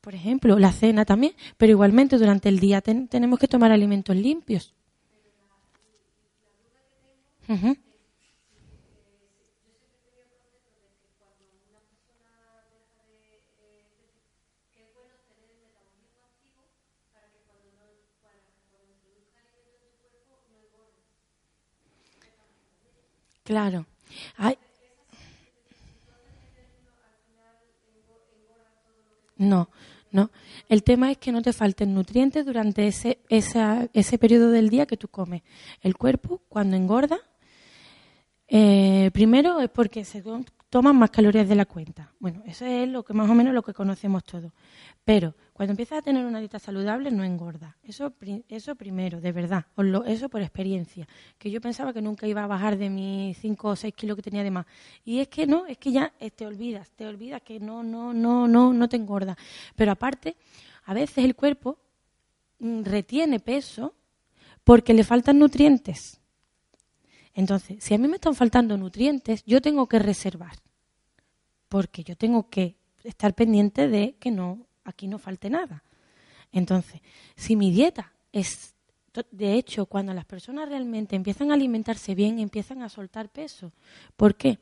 [0.00, 4.74] Por ejemplo, la cena también, pero igualmente durante el día tenemos que tomar alimentos limpios.
[23.48, 23.86] Claro.
[29.38, 29.70] No,
[30.10, 30.30] ¿no?
[30.68, 34.98] El tema es que no te falten nutrientes durante ese, ese periodo del día que
[34.98, 35.40] tú comes.
[35.80, 37.20] El cuerpo, cuando engorda,
[38.48, 40.20] eh, primero es porque se
[40.70, 42.12] toman más calorías de la cuenta.
[42.18, 44.52] Bueno, eso es lo que más o menos lo que conocemos todos.
[45.04, 47.76] Pero cuando empiezas a tener una dieta saludable no engorda.
[47.82, 48.12] Eso,
[48.48, 49.66] eso primero, de verdad.
[50.06, 51.08] eso por experiencia.
[51.38, 54.22] Que yo pensaba que nunca iba a bajar de mis 5 o 6 kilos que
[54.22, 54.66] tenía de más.
[55.04, 58.12] Y es que no, es que ya eh, te olvidas, te olvidas que no, no,
[58.12, 59.36] no, no, no te engorda.
[59.74, 60.36] Pero aparte,
[60.84, 61.78] a veces el cuerpo
[62.58, 63.94] mm, retiene peso
[64.64, 66.17] porque le faltan nutrientes.
[67.38, 70.56] Entonces, si a mí me están faltando nutrientes, yo tengo que reservar,
[71.68, 72.74] porque yo tengo que
[73.04, 75.84] estar pendiente de que no aquí no falte nada.
[76.50, 77.00] Entonces,
[77.36, 78.74] si mi dieta es
[79.30, 83.72] de hecho, cuando las personas realmente empiezan a alimentarse bien, empiezan a soltar peso.
[84.16, 84.58] ¿Por qué?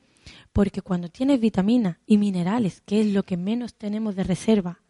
[0.53, 4.81] Porque cuando tienes vitaminas y minerales, que es lo que menos tenemos de reserva,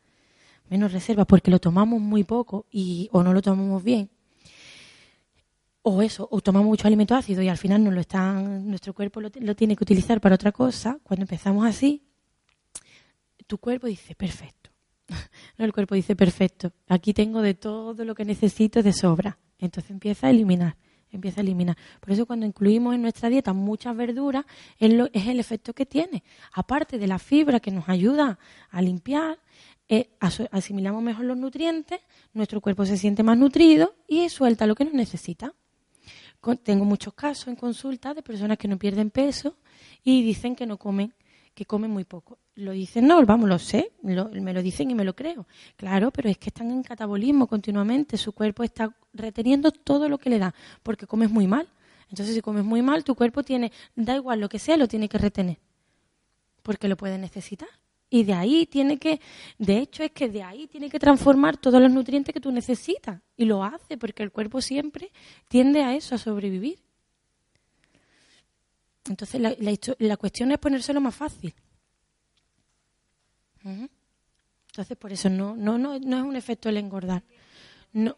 [0.68, 4.11] menos reserva porque lo tomamos muy poco y o no lo tomamos bien,
[5.89, 9.20] o eso, o tomamos mucho alimento ácido y al final no lo están, nuestro cuerpo
[9.20, 12.03] lo, tiene que utilizar para otra cosa, cuando empezamos así,
[13.47, 14.70] tu cuerpo dice, perfecto.
[15.57, 19.39] no, el cuerpo dice, perfecto, aquí tengo de todo lo que necesito de sobra.
[19.61, 20.76] Entonces empieza a eliminar,
[21.12, 21.76] empieza a eliminar.
[22.01, 24.45] Por eso cuando incluimos en nuestra dieta muchas verduras,
[24.80, 26.24] es, es el efecto que tiene.
[26.53, 29.39] Aparte de la fibra que nos ayuda a limpiar,
[29.89, 30.11] eh,
[30.51, 32.01] asimilamos mejor los nutrientes,
[32.32, 35.55] nuestro cuerpo se siente más nutrido y suelta lo que nos necesita
[36.55, 39.57] tengo muchos casos en consulta de personas que no pierden peso
[40.05, 41.12] y dicen que no comen,
[41.55, 42.38] que comen muy poco.
[42.55, 45.47] Lo dicen, no, vamos, lo sé, me lo dicen y me lo creo.
[45.76, 50.30] Claro, pero es que están en catabolismo continuamente, su cuerpo está reteniendo todo lo que
[50.30, 51.68] le da, porque comes muy mal.
[52.09, 55.09] Entonces, si comes muy mal, tu cuerpo tiene, da igual lo que sea, lo tiene
[55.09, 55.59] que retener,
[56.62, 57.68] porque lo puede necesitar.
[58.09, 59.21] Y de ahí tiene que,
[59.59, 63.21] de hecho es que de ahí tiene que transformar todos los nutrientes que tú necesitas.
[63.37, 65.11] Y lo hace porque el cuerpo siempre
[65.49, 66.79] tiende a eso, a sobrevivir.
[69.09, 69.55] Entonces la,
[69.99, 71.55] la, cuestión es ponérselo más fácil.
[73.65, 77.25] Entonces por eso no, no, no, no es un efecto el engordar.
[77.93, 78.17] No,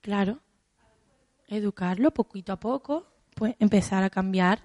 [0.00, 0.40] claro,
[1.48, 4.62] educarlo poquito a poco, pues empezar a cambiar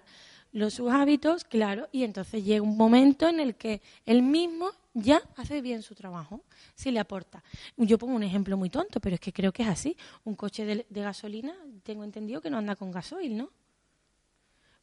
[0.57, 5.21] los sus hábitos, claro, y entonces llega un momento en el que él mismo ya
[5.35, 6.41] hace bien su trabajo,
[6.73, 7.43] si le aporta.
[7.77, 9.95] Yo pongo un ejemplo muy tonto, pero es que creo que es así.
[10.25, 11.53] Un coche de, gasolina,
[11.83, 13.51] tengo entendido que no anda con gasoil, ¿no?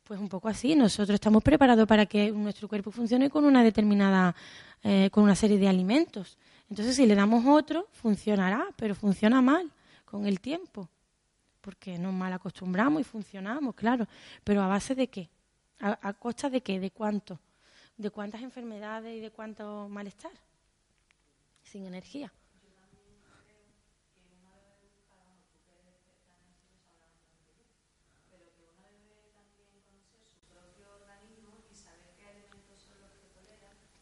[0.05, 0.77] Pues un poco así.
[0.77, 4.37] Nosotros estamos preparados para que nuestro cuerpo funcione con una determinada,
[4.85, 6.39] eh, con una serie de alimentos.
[6.71, 9.73] Entonces, si le damos otro, funcionará, pero funciona mal
[10.05, 10.89] con el tiempo,
[11.61, 14.07] porque nos mal acostumbramos y funcionamos, claro.
[14.45, 15.29] Pero a base de qué?
[15.81, 16.81] ¿A, costa de qué?
[16.81, 17.39] ¿De cuánto?
[17.97, 20.33] ¿De cuántas enfermedades y de cuánto malestar?
[21.63, 22.33] Sin energía.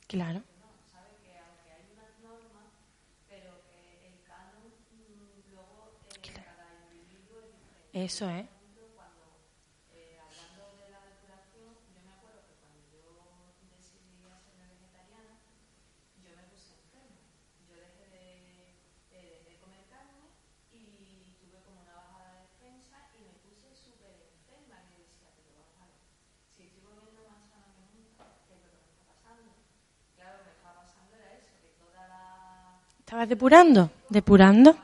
[0.06, 0.42] Claro.
[7.92, 8.51] Eso es.
[33.22, 33.90] ¿Estabas depurando?
[34.08, 34.76] ¿Depurando?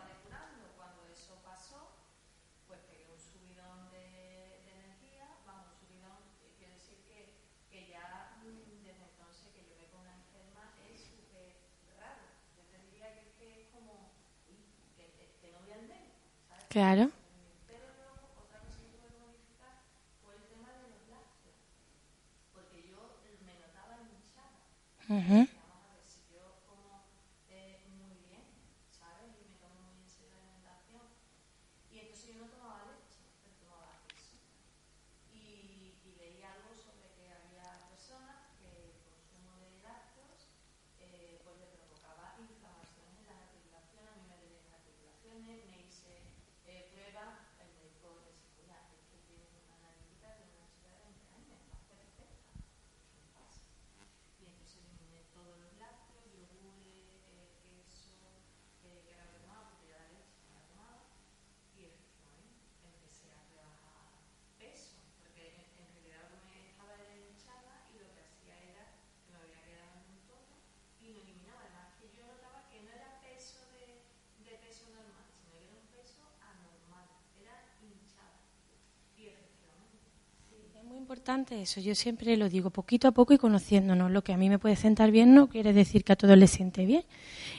[80.79, 84.11] Es muy importante eso, yo siempre lo digo, poquito a poco y conociéndonos.
[84.11, 86.51] Lo que a mí me puede sentar bien no quiere decir que a todos les
[86.51, 87.05] siente bien.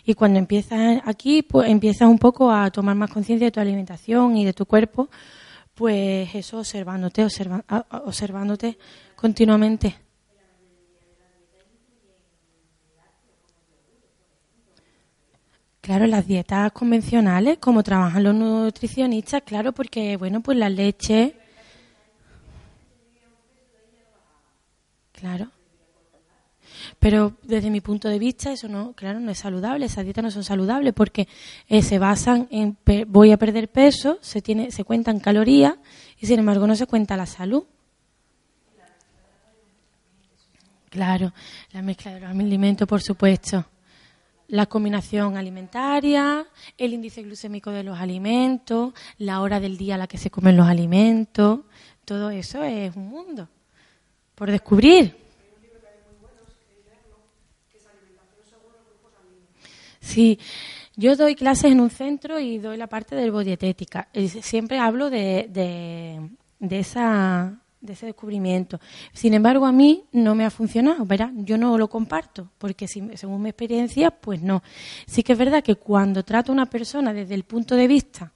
[0.05, 4.37] Y cuando empiezas aquí, pues empiezas un poco a tomar más conciencia de tu alimentación
[4.37, 5.09] y de tu cuerpo,
[5.75, 7.25] pues eso observándote,
[7.91, 8.77] observándote
[9.15, 9.95] continuamente.
[15.81, 21.38] Claro, las dietas convencionales, como trabajan los nutricionistas, claro, porque, bueno, pues la leche.
[25.19, 25.51] Claro.
[26.99, 30.31] Pero desde mi punto de vista, eso no, claro, no es saludable, esas dietas no
[30.31, 31.27] son saludables porque
[31.67, 35.75] eh, se basan en voy a perder peso, se tiene, se cuentan calorías
[36.19, 37.63] y sin embargo no se cuenta la salud.
[40.89, 41.33] Claro,
[41.71, 43.65] la mezcla de los alimentos, por supuesto
[44.47, 46.43] la combinación alimentaria,
[46.75, 50.57] el índice glucémico de los alimentos, la hora del día a la que se comen
[50.57, 51.59] los alimentos,
[52.03, 53.47] todo eso es un mundo
[54.39, 55.17] por descubrir.
[59.99, 60.39] Sí,
[60.95, 64.07] yo doy clases en un centro y doy la parte de bodietética.
[64.41, 66.29] Siempre hablo de, de,
[66.59, 68.79] de esa de ese descubrimiento.
[69.13, 71.31] Sin embargo, a mí no me ha funcionado, ¿verdad?
[71.35, 74.63] Yo no lo comparto, porque según mi experiencia, pues no.
[75.05, 78.33] Sí que es verdad que cuando trato a una persona desde el punto de vista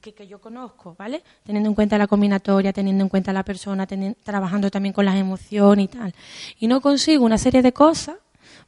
[0.00, 1.22] que, yo conozco, ¿vale?
[1.44, 3.86] Teniendo en cuenta la combinatoria, teniendo en cuenta la persona,
[4.22, 6.14] trabajando también con las emociones y tal,
[6.58, 8.16] y no consigo una serie de cosas,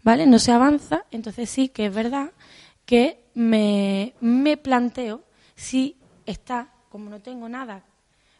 [0.02, 0.26] ¿vale?
[0.26, 2.30] No se avanza, entonces sí que es verdad
[2.84, 5.22] que me, me planteo
[5.54, 5.96] si
[6.26, 7.84] está, como no tengo nada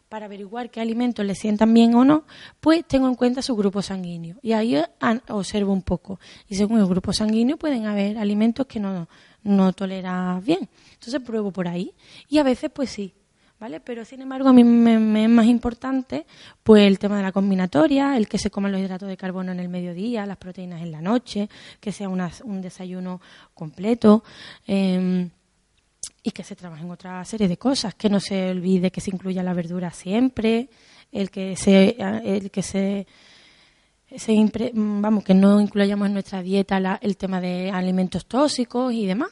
[0.09, 2.25] para averiguar qué alimentos le sientan bien o no,
[2.59, 4.37] pues tengo en cuenta su grupo sanguíneo.
[4.41, 4.81] Y ahí
[5.29, 6.19] observo un poco.
[6.47, 9.07] Y según el grupo sanguíneo pueden haber alimentos que no,
[9.43, 10.69] no toleras bien.
[10.93, 11.93] Entonces pruebo por ahí.
[12.27, 13.13] Y a veces pues sí.
[13.57, 13.79] ¿Vale?
[13.79, 16.25] Pero sin embargo a mí me, es más importante
[16.61, 19.61] pues el tema de la combinatoria, el que se coman los hidratos de carbono en
[19.61, 21.49] el mediodía, las proteínas en la noche,
[21.79, 23.21] que sea un desayuno
[23.53, 24.25] completo.
[24.67, 25.29] Em,
[26.23, 29.11] y que se trabaje en otra serie de cosas, que no se olvide que se
[29.11, 30.69] incluya la verdura siempre,
[31.11, 33.07] el que se, el que se,
[34.73, 39.29] vamos, que no incluyamos en nuestra dieta el tema de alimentos tóxicos y demás.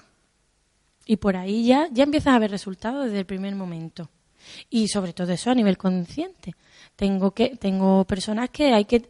[1.06, 4.10] Y por ahí ya, ya empiezas a ver resultados desde el primer momento.
[4.70, 6.54] Y sobre todo eso a nivel consciente.
[6.96, 9.10] Tengo que, tengo personas que hay que,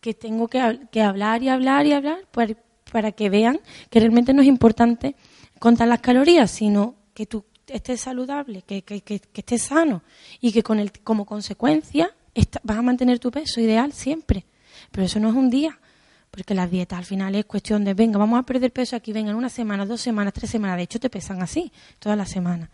[0.00, 2.54] que tengo que, que hablar y hablar y hablar para,
[2.90, 3.60] para que vean
[3.90, 5.16] que realmente no es importante
[5.60, 10.02] contar las calorías, sino que tú estés saludable, que, que, que, estés sano
[10.40, 12.12] y que con el, como consecuencia
[12.64, 14.46] vas a mantener tu peso ideal siempre.
[14.90, 15.78] Pero eso no es un día,
[16.30, 19.30] porque las dietas al final es cuestión de, venga, vamos a perder peso aquí, venga,
[19.30, 20.78] en una semana, dos semanas, tres semanas.
[20.78, 22.70] De hecho, te pesan así toda la semana.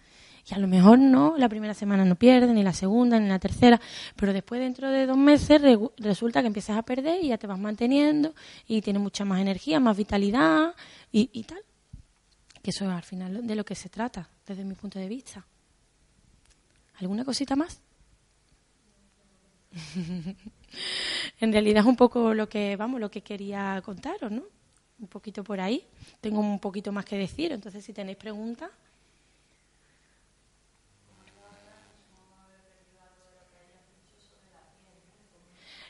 [0.49, 3.41] Y a lo mejor no, la primera semana no pierdes, ni la segunda, ni la
[3.41, 3.81] tercera,
[4.15, 5.61] pero después dentro de dos meses
[5.99, 8.33] resulta que empiezas a perder y ya te vas manteniendo
[8.69, 10.77] y tienes mucha más energía, más vitalidad
[11.11, 11.59] y tal.
[12.67, 15.47] Que eso es al final de lo que se trata desde mi punto de vista.
[16.97, 17.81] ¿Alguna cosita más?
[21.41, 24.43] en realidad es un poco lo que, vamos, lo que quería contaros, ¿no?
[24.99, 25.87] Un poquito por ahí.
[26.21, 28.73] Tengo un poquito más que decir, entonces si tenéis preguntas.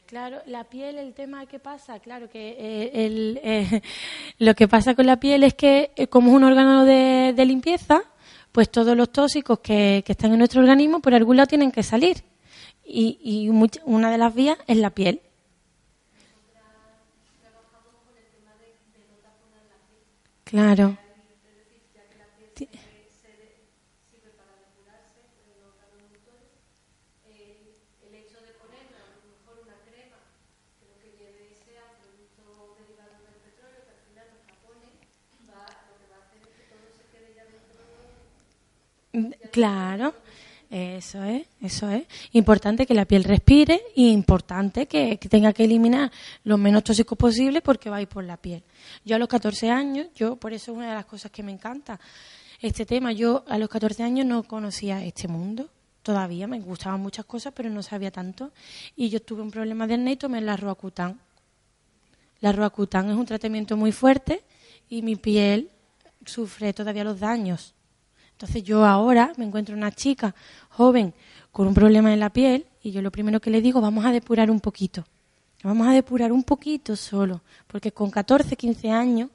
[0.06, 3.82] Claro, la piel, el tema que pasa, claro que eh, el, eh,
[4.38, 7.44] lo que pasa con la piel es que eh, como es un órgano de, de
[7.44, 8.02] limpieza,
[8.52, 12.22] pues todos los tóxicos que, están en nuestro organismo por algún lado tienen que salir.
[12.84, 13.48] Y, y
[13.84, 15.20] una de las vías es la piel.
[20.44, 20.96] Claro.
[39.50, 40.14] Claro,
[40.70, 42.06] eso es, eso es.
[42.32, 46.10] Importante que la piel respire y importante que, tenga que eliminar
[46.44, 48.62] lo menos tóxicos posible porque va a ir por la piel.
[49.04, 51.52] Yo a los 14 años, yo por eso es una de las cosas que me
[51.52, 52.00] encanta
[52.60, 53.12] este tema.
[53.12, 55.70] Yo a los 14 años no conocía este mundo.
[56.02, 58.52] Todavía me gustaban muchas cosas, pero no sabía tanto.
[58.96, 61.20] Y yo tuve un problema de acné y tomé la Roacutan.
[62.40, 64.42] La Roacutan es un tratamiento muy fuerte
[64.88, 65.70] y mi piel
[66.24, 67.75] sufre todavía los daños
[68.36, 70.34] entonces yo ahora me encuentro una chica
[70.68, 71.14] joven
[71.52, 74.12] con un problema en la piel y yo lo primero que le digo, vamos a
[74.12, 75.06] depurar un poquito.
[75.62, 79.30] Vamos a depurar un poquito solo, porque con 14, 15 años,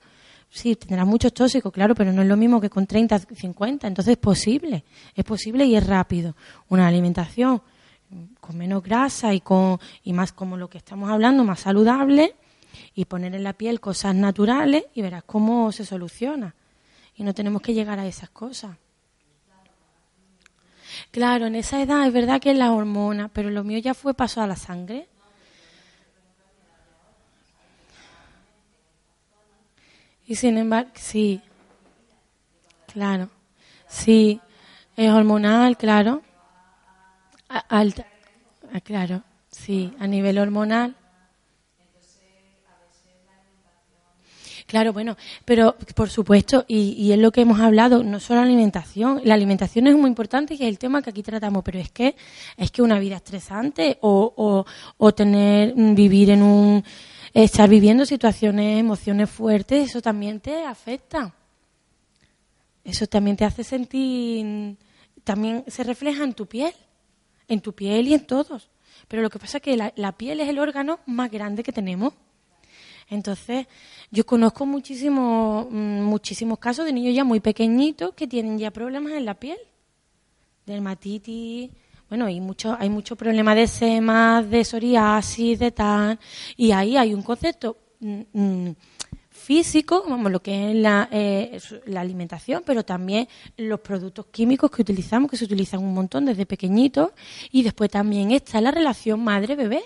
[0.52, 3.88] sí, tendrá muchos tóxicos, claro, pero no es lo mismo que con 30, 50.
[3.88, 4.84] Entonces es posible,
[5.16, 6.36] es posible y es rápido.
[6.70, 7.60] Una alimentación
[8.40, 12.36] con menos grasa y con y más como lo que estamos hablando, más saludable
[12.94, 16.54] y poner en la piel cosas naturales y verás cómo se soluciona.
[17.16, 18.78] Y no tenemos que llegar a esas cosas.
[21.12, 24.14] Claro, en esa edad es verdad que es la hormona, pero lo mío ya fue
[24.14, 25.08] paso a la sangre.
[30.26, 31.42] Y sin embargo, sí,
[32.88, 33.30] claro,
[33.88, 34.40] sí,
[34.96, 36.22] es hormonal, claro,
[37.50, 38.06] alta,
[38.74, 40.96] ah, claro, sí, a nivel hormonal.
[44.72, 49.34] Claro, bueno, pero por supuesto, y, es lo que hemos hablado, no solo alimentación, la
[49.34, 52.16] alimentación es muy importante y es el tema que aquí tratamos, pero es que
[52.56, 54.64] es que una vida estresante o,
[54.98, 56.86] o, tener, vivir en un,
[57.34, 61.36] estar viviendo situaciones, emociones fuertes, eso también te afecta.
[62.86, 64.78] Eso también te hace sentir,
[65.26, 66.74] también se refleja en tu piel,
[67.50, 68.70] en tu piel y en todos.
[69.10, 72.14] Pero lo que pasa es que la piel es el órgano más grande que tenemos.
[73.12, 73.68] Entonces,
[74.10, 79.12] yo conozco muchísimos, mm, muchísimos casos de niños ya muy pequeñitos que tienen ya problemas
[79.12, 79.58] en la piel,
[80.66, 81.70] dermatitis,
[82.08, 86.20] bueno, hay mucho, hay mucho problema de semas, de psoriasis, de tan,
[86.56, 88.76] y ahí hay un concepto mm, mm,
[89.30, 94.84] físico, vamos, lo que es la, eh, la, alimentación, pero también los productos químicos que
[94.84, 97.12] utilizamos, que se utilizan un montón desde pequeñitos,
[97.52, 99.84] y después también está la relación madre-bebé,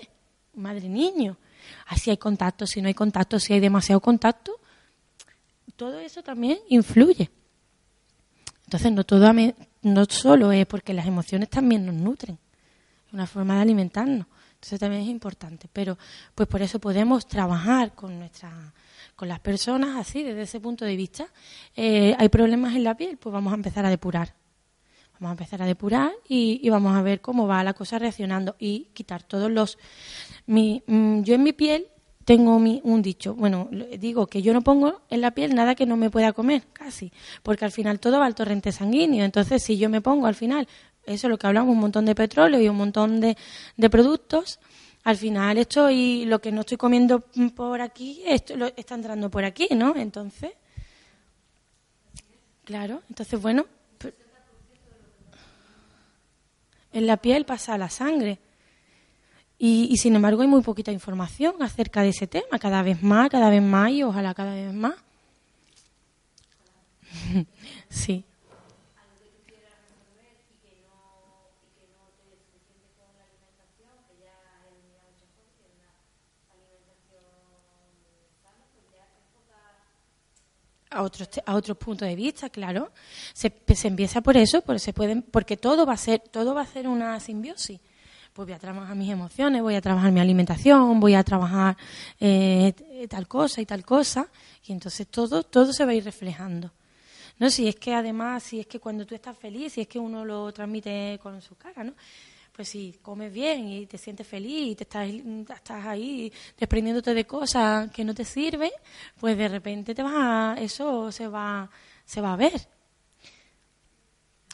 [0.54, 1.36] madre-niño
[1.86, 4.60] así hay contacto, si no hay contacto, si hay demasiado contacto,
[5.76, 7.30] todo eso también influye.
[8.64, 9.32] Entonces, no, todo,
[9.82, 12.38] no solo es porque las emociones también nos nutren,
[13.06, 14.26] es una forma de alimentarnos.
[14.54, 15.98] Entonces también es importante, pero
[16.34, 18.72] pues por eso podemos trabajar con nuestra,
[19.14, 21.28] con las personas así desde ese punto de vista.
[21.76, 24.34] Eh, hay problemas en la piel, pues vamos a empezar a depurar.
[25.18, 28.88] Vamos a empezar a depurar y, vamos a ver cómo va la cosa reaccionando y
[28.92, 29.78] quitar todos los
[30.46, 31.86] mi, mm, yo en mi piel
[32.26, 35.86] tengo mi, un dicho, bueno, digo que yo no pongo en la piel nada que
[35.86, 37.12] no me pueda comer, casi,
[37.44, 39.24] porque al final todo va al torrente sanguíneo.
[39.24, 40.66] Entonces, si yo me pongo al final,
[41.04, 43.36] eso es lo que hablamos, un montón de petróleo y un montón de,
[43.76, 44.58] de productos,
[45.04, 47.20] al final esto y lo que no estoy comiendo
[47.54, 49.94] por aquí, esto lo, está entrando por aquí, ¿no?
[49.94, 50.50] Entonces,
[52.64, 53.66] claro, entonces, bueno,
[56.96, 58.38] en la piel pasa la sangre.
[59.58, 63.50] Y, sin embargo hay muy poquita información acerca de ese tema, cada vez más, cada
[63.50, 64.94] vez más y ojalá cada vez más.
[67.90, 68.24] sí.
[80.90, 82.92] A otros a otros puntos de vista, claro.
[83.32, 86.62] Se, se empieza por eso, porque se pueden, porque todo va a ser todo va
[86.62, 87.80] a ser una simbiosis
[88.36, 91.74] pues voy a trabajar mis emociones, voy a trabajar mi alimentación, voy a trabajar
[92.20, 92.74] eh,
[93.08, 94.28] tal cosa y tal cosa,
[94.66, 96.70] y entonces todo, todo se va a ir reflejando.
[97.38, 99.98] No, si es que además, si es que cuando tú estás feliz, si es que
[99.98, 101.94] uno lo transmite con su cara, ¿no?
[102.56, 107.26] Pues si comes bien y te sientes feliz y te estás, estás ahí desprendiéndote de
[107.26, 108.70] cosas que no te sirven,
[109.20, 111.68] pues de repente te vas a, eso se va,
[112.06, 112.66] se va a ver.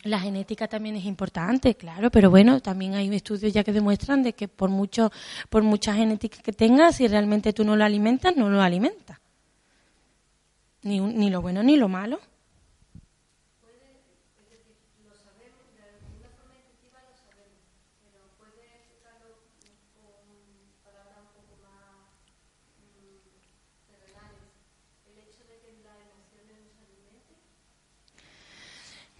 [0.02, 4.32] La genética también es importante, claro, pero bueno, también hay estudios ya que demuestran de
[4.32, 5.12] que por mucho,
[5.48, 9.20] por mucha genética que tengas, si realmente tú no lo alimentas, no lo alimentas.
[10.82, 12.18] Ni, ni lo bueno ni lo malo.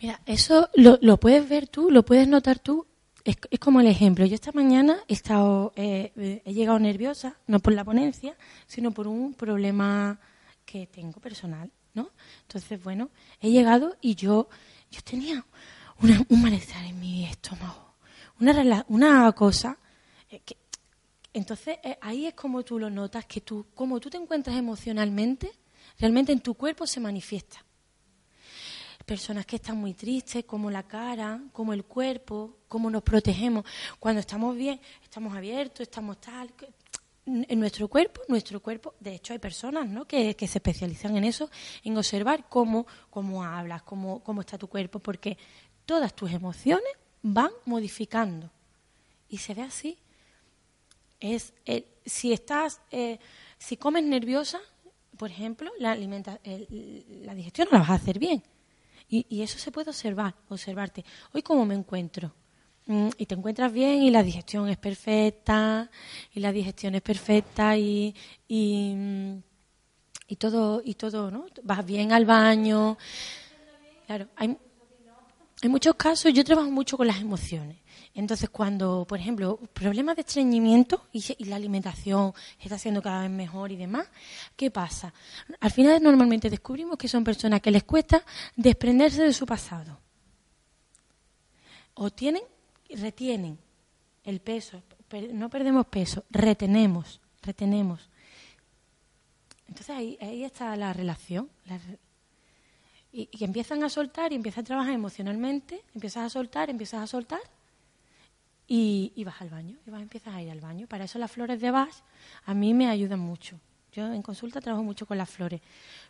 [0.03, 2.89] Mira, eso lo, lo, puedes ver tú, lo puedes notar tú.
[3.23, 4.27] Es, es como el ejemplo.
[4.27, 8.37] Yo esta mañana he estado, eh, he llegado nerviosa, no por la ponencia,
[8.67, 10.19] sino por un problema
[10.65, 12.11] que tengo personal, ¿no?
[12.41, 14.49] Entonces, bueno, he llegado y yo,
[14.91, 15.47] yo tenía
[16.03, 17.95] una, un malestar en mi estómago,
[18.41, 19.79] una, una cosa
[20.29, 20.43] eh,
[21.33, 25.53] entonces eh, ahí es como tú lo notas que tú, como tú te encuentras emocionalmente,
[26.01, 27.65] realmente en tu cuerpo se manifiesta
[29.05, 33.65] personas que están muy tristes, como la cara, como el cuerpo, cómo nos protegemos.
[33.99, 36.53] Cuando estamos bien, estamos abiertos, estamos tal.
[37.25, 40.07] En nuestro cuerpo, nuestro cuerpo, de hecho hay personas ¿no?
[40.07, 41.51] que, se especializan en eso,
[41.85, 45.39] en observar cómo, cómo hablas, cómo, cómo está tu cuerpo, porque
[45.87, 46.93] todas tus emociones
[47.23, 48.51] van modificando.
[49.29, 49.99] Y se ve así.
[51.21, 51.55] Es,
[52.05, 53.19] si estás, eh,
[53.57, 54.59] si comes nerviosa,
[55.17, 58.43] por ejemplo, la, alimenta, la digestión no la vas a hacer bien.
[59.15, 61.05] Y, eso se puede observar, observarte.
[61.35, 62.33] Hoy cómo me encuentro.
[62.87, 65.91] mm, y te encuentras bien y la digestión es perfecta
[66.35, 68.15] y la digestión es perfecta y,
[68.49, 69.43] y, mm,
[70.29, 72.99] y todo y todo no vas bien al baño
[74.07, 74.57] claro hay,
[75.63, 77.79] hay muchos casos yo trabajo mucho con las emociones
[78.15, 83.31] entonces, cuando, por ejemplo, problemas de estreñimiento y, y, la alimentación está siendo cada vez
[83.31, 84.07] mejor y demás,
[84.55, 85.15] ¿qué pasa?
[85.61, 88.23] Al final normalmente descubrimos que son personas que les cuesta
[88.55, 89.99] desprenderse de su pasado.
[91.95, 92.43] O tienen,
[92.91, 93.59] retienen
[94.25, 94.83] el peso,
[95.33, 98.11] no perdemos peso, retenemos, retenemos.
[99.69, 101.49] Entonces ahí, ahí está la relación.
[101.65, 101.81] La,
[103.11, 107.07] y, y empiezan a soltar y empiezan a trabajar emocionalmente, empiezas a soltar, empiezas a
[107.07, 107.41] soltar
[108.75, 110.87] y, vas al baño, y vas, empiezas a ir al baño.
[110.87, 111.93] Para eso las flores de Bach
[112.47, 113.61] a mí me ayudan mucho.
[113.93, 115.61] Yo en consulta trabajo mucho con las flores,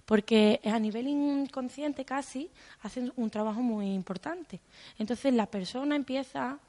[0.04, 2.48] porque a nivel inconsciente casi
[2.82, 4.60] hacen un trabajo muy importante.
[4.96, 6.60] Entonces la persona empieza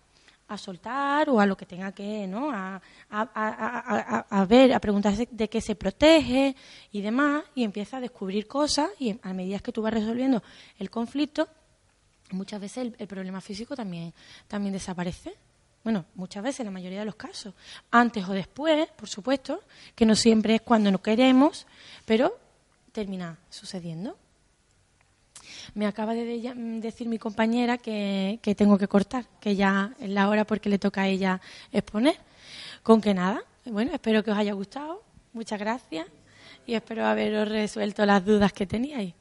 [0.48, 2.50] a soltar o a lo que tenga que, ¿no?
[2.52, 2.82] A,
[3.12, 6.56] a, ver, a preguntarse de qué se protege
[6.92, 10.42] y demás, y empieza a descubrir cosas y a medida que tú vas resolviendo
[10.80, 11.48] el conflicto,
[12.32, 14.12] muchas veces el, el problema físico también,
[14.48, 15.36] también desaparece.
[15.84, 17.54] Bueno, muchas veces, la mayoría de los casos.
[17.92, 19.62] Antes o después, por supuesto,
[19.96, 21.68] que no siempre es cuando no queremos,
[22.06, 22.38] pero
[22.94, 24.18] termina sucediendo.
[25.74, 26.40] Me acaba de
[26.80, 31.02] decir mi compañera que, tengo que cortar, que ya es la hora porque le toca
[31.02, 32.18] a ella exponer.
[32.82, 35.04] Con que nada, bueno, espero que os haya gustado.
[35.34, 36.08] Muchas gracias
[36.66, 39.14] y espero haberos resuelto las dudas que teníais.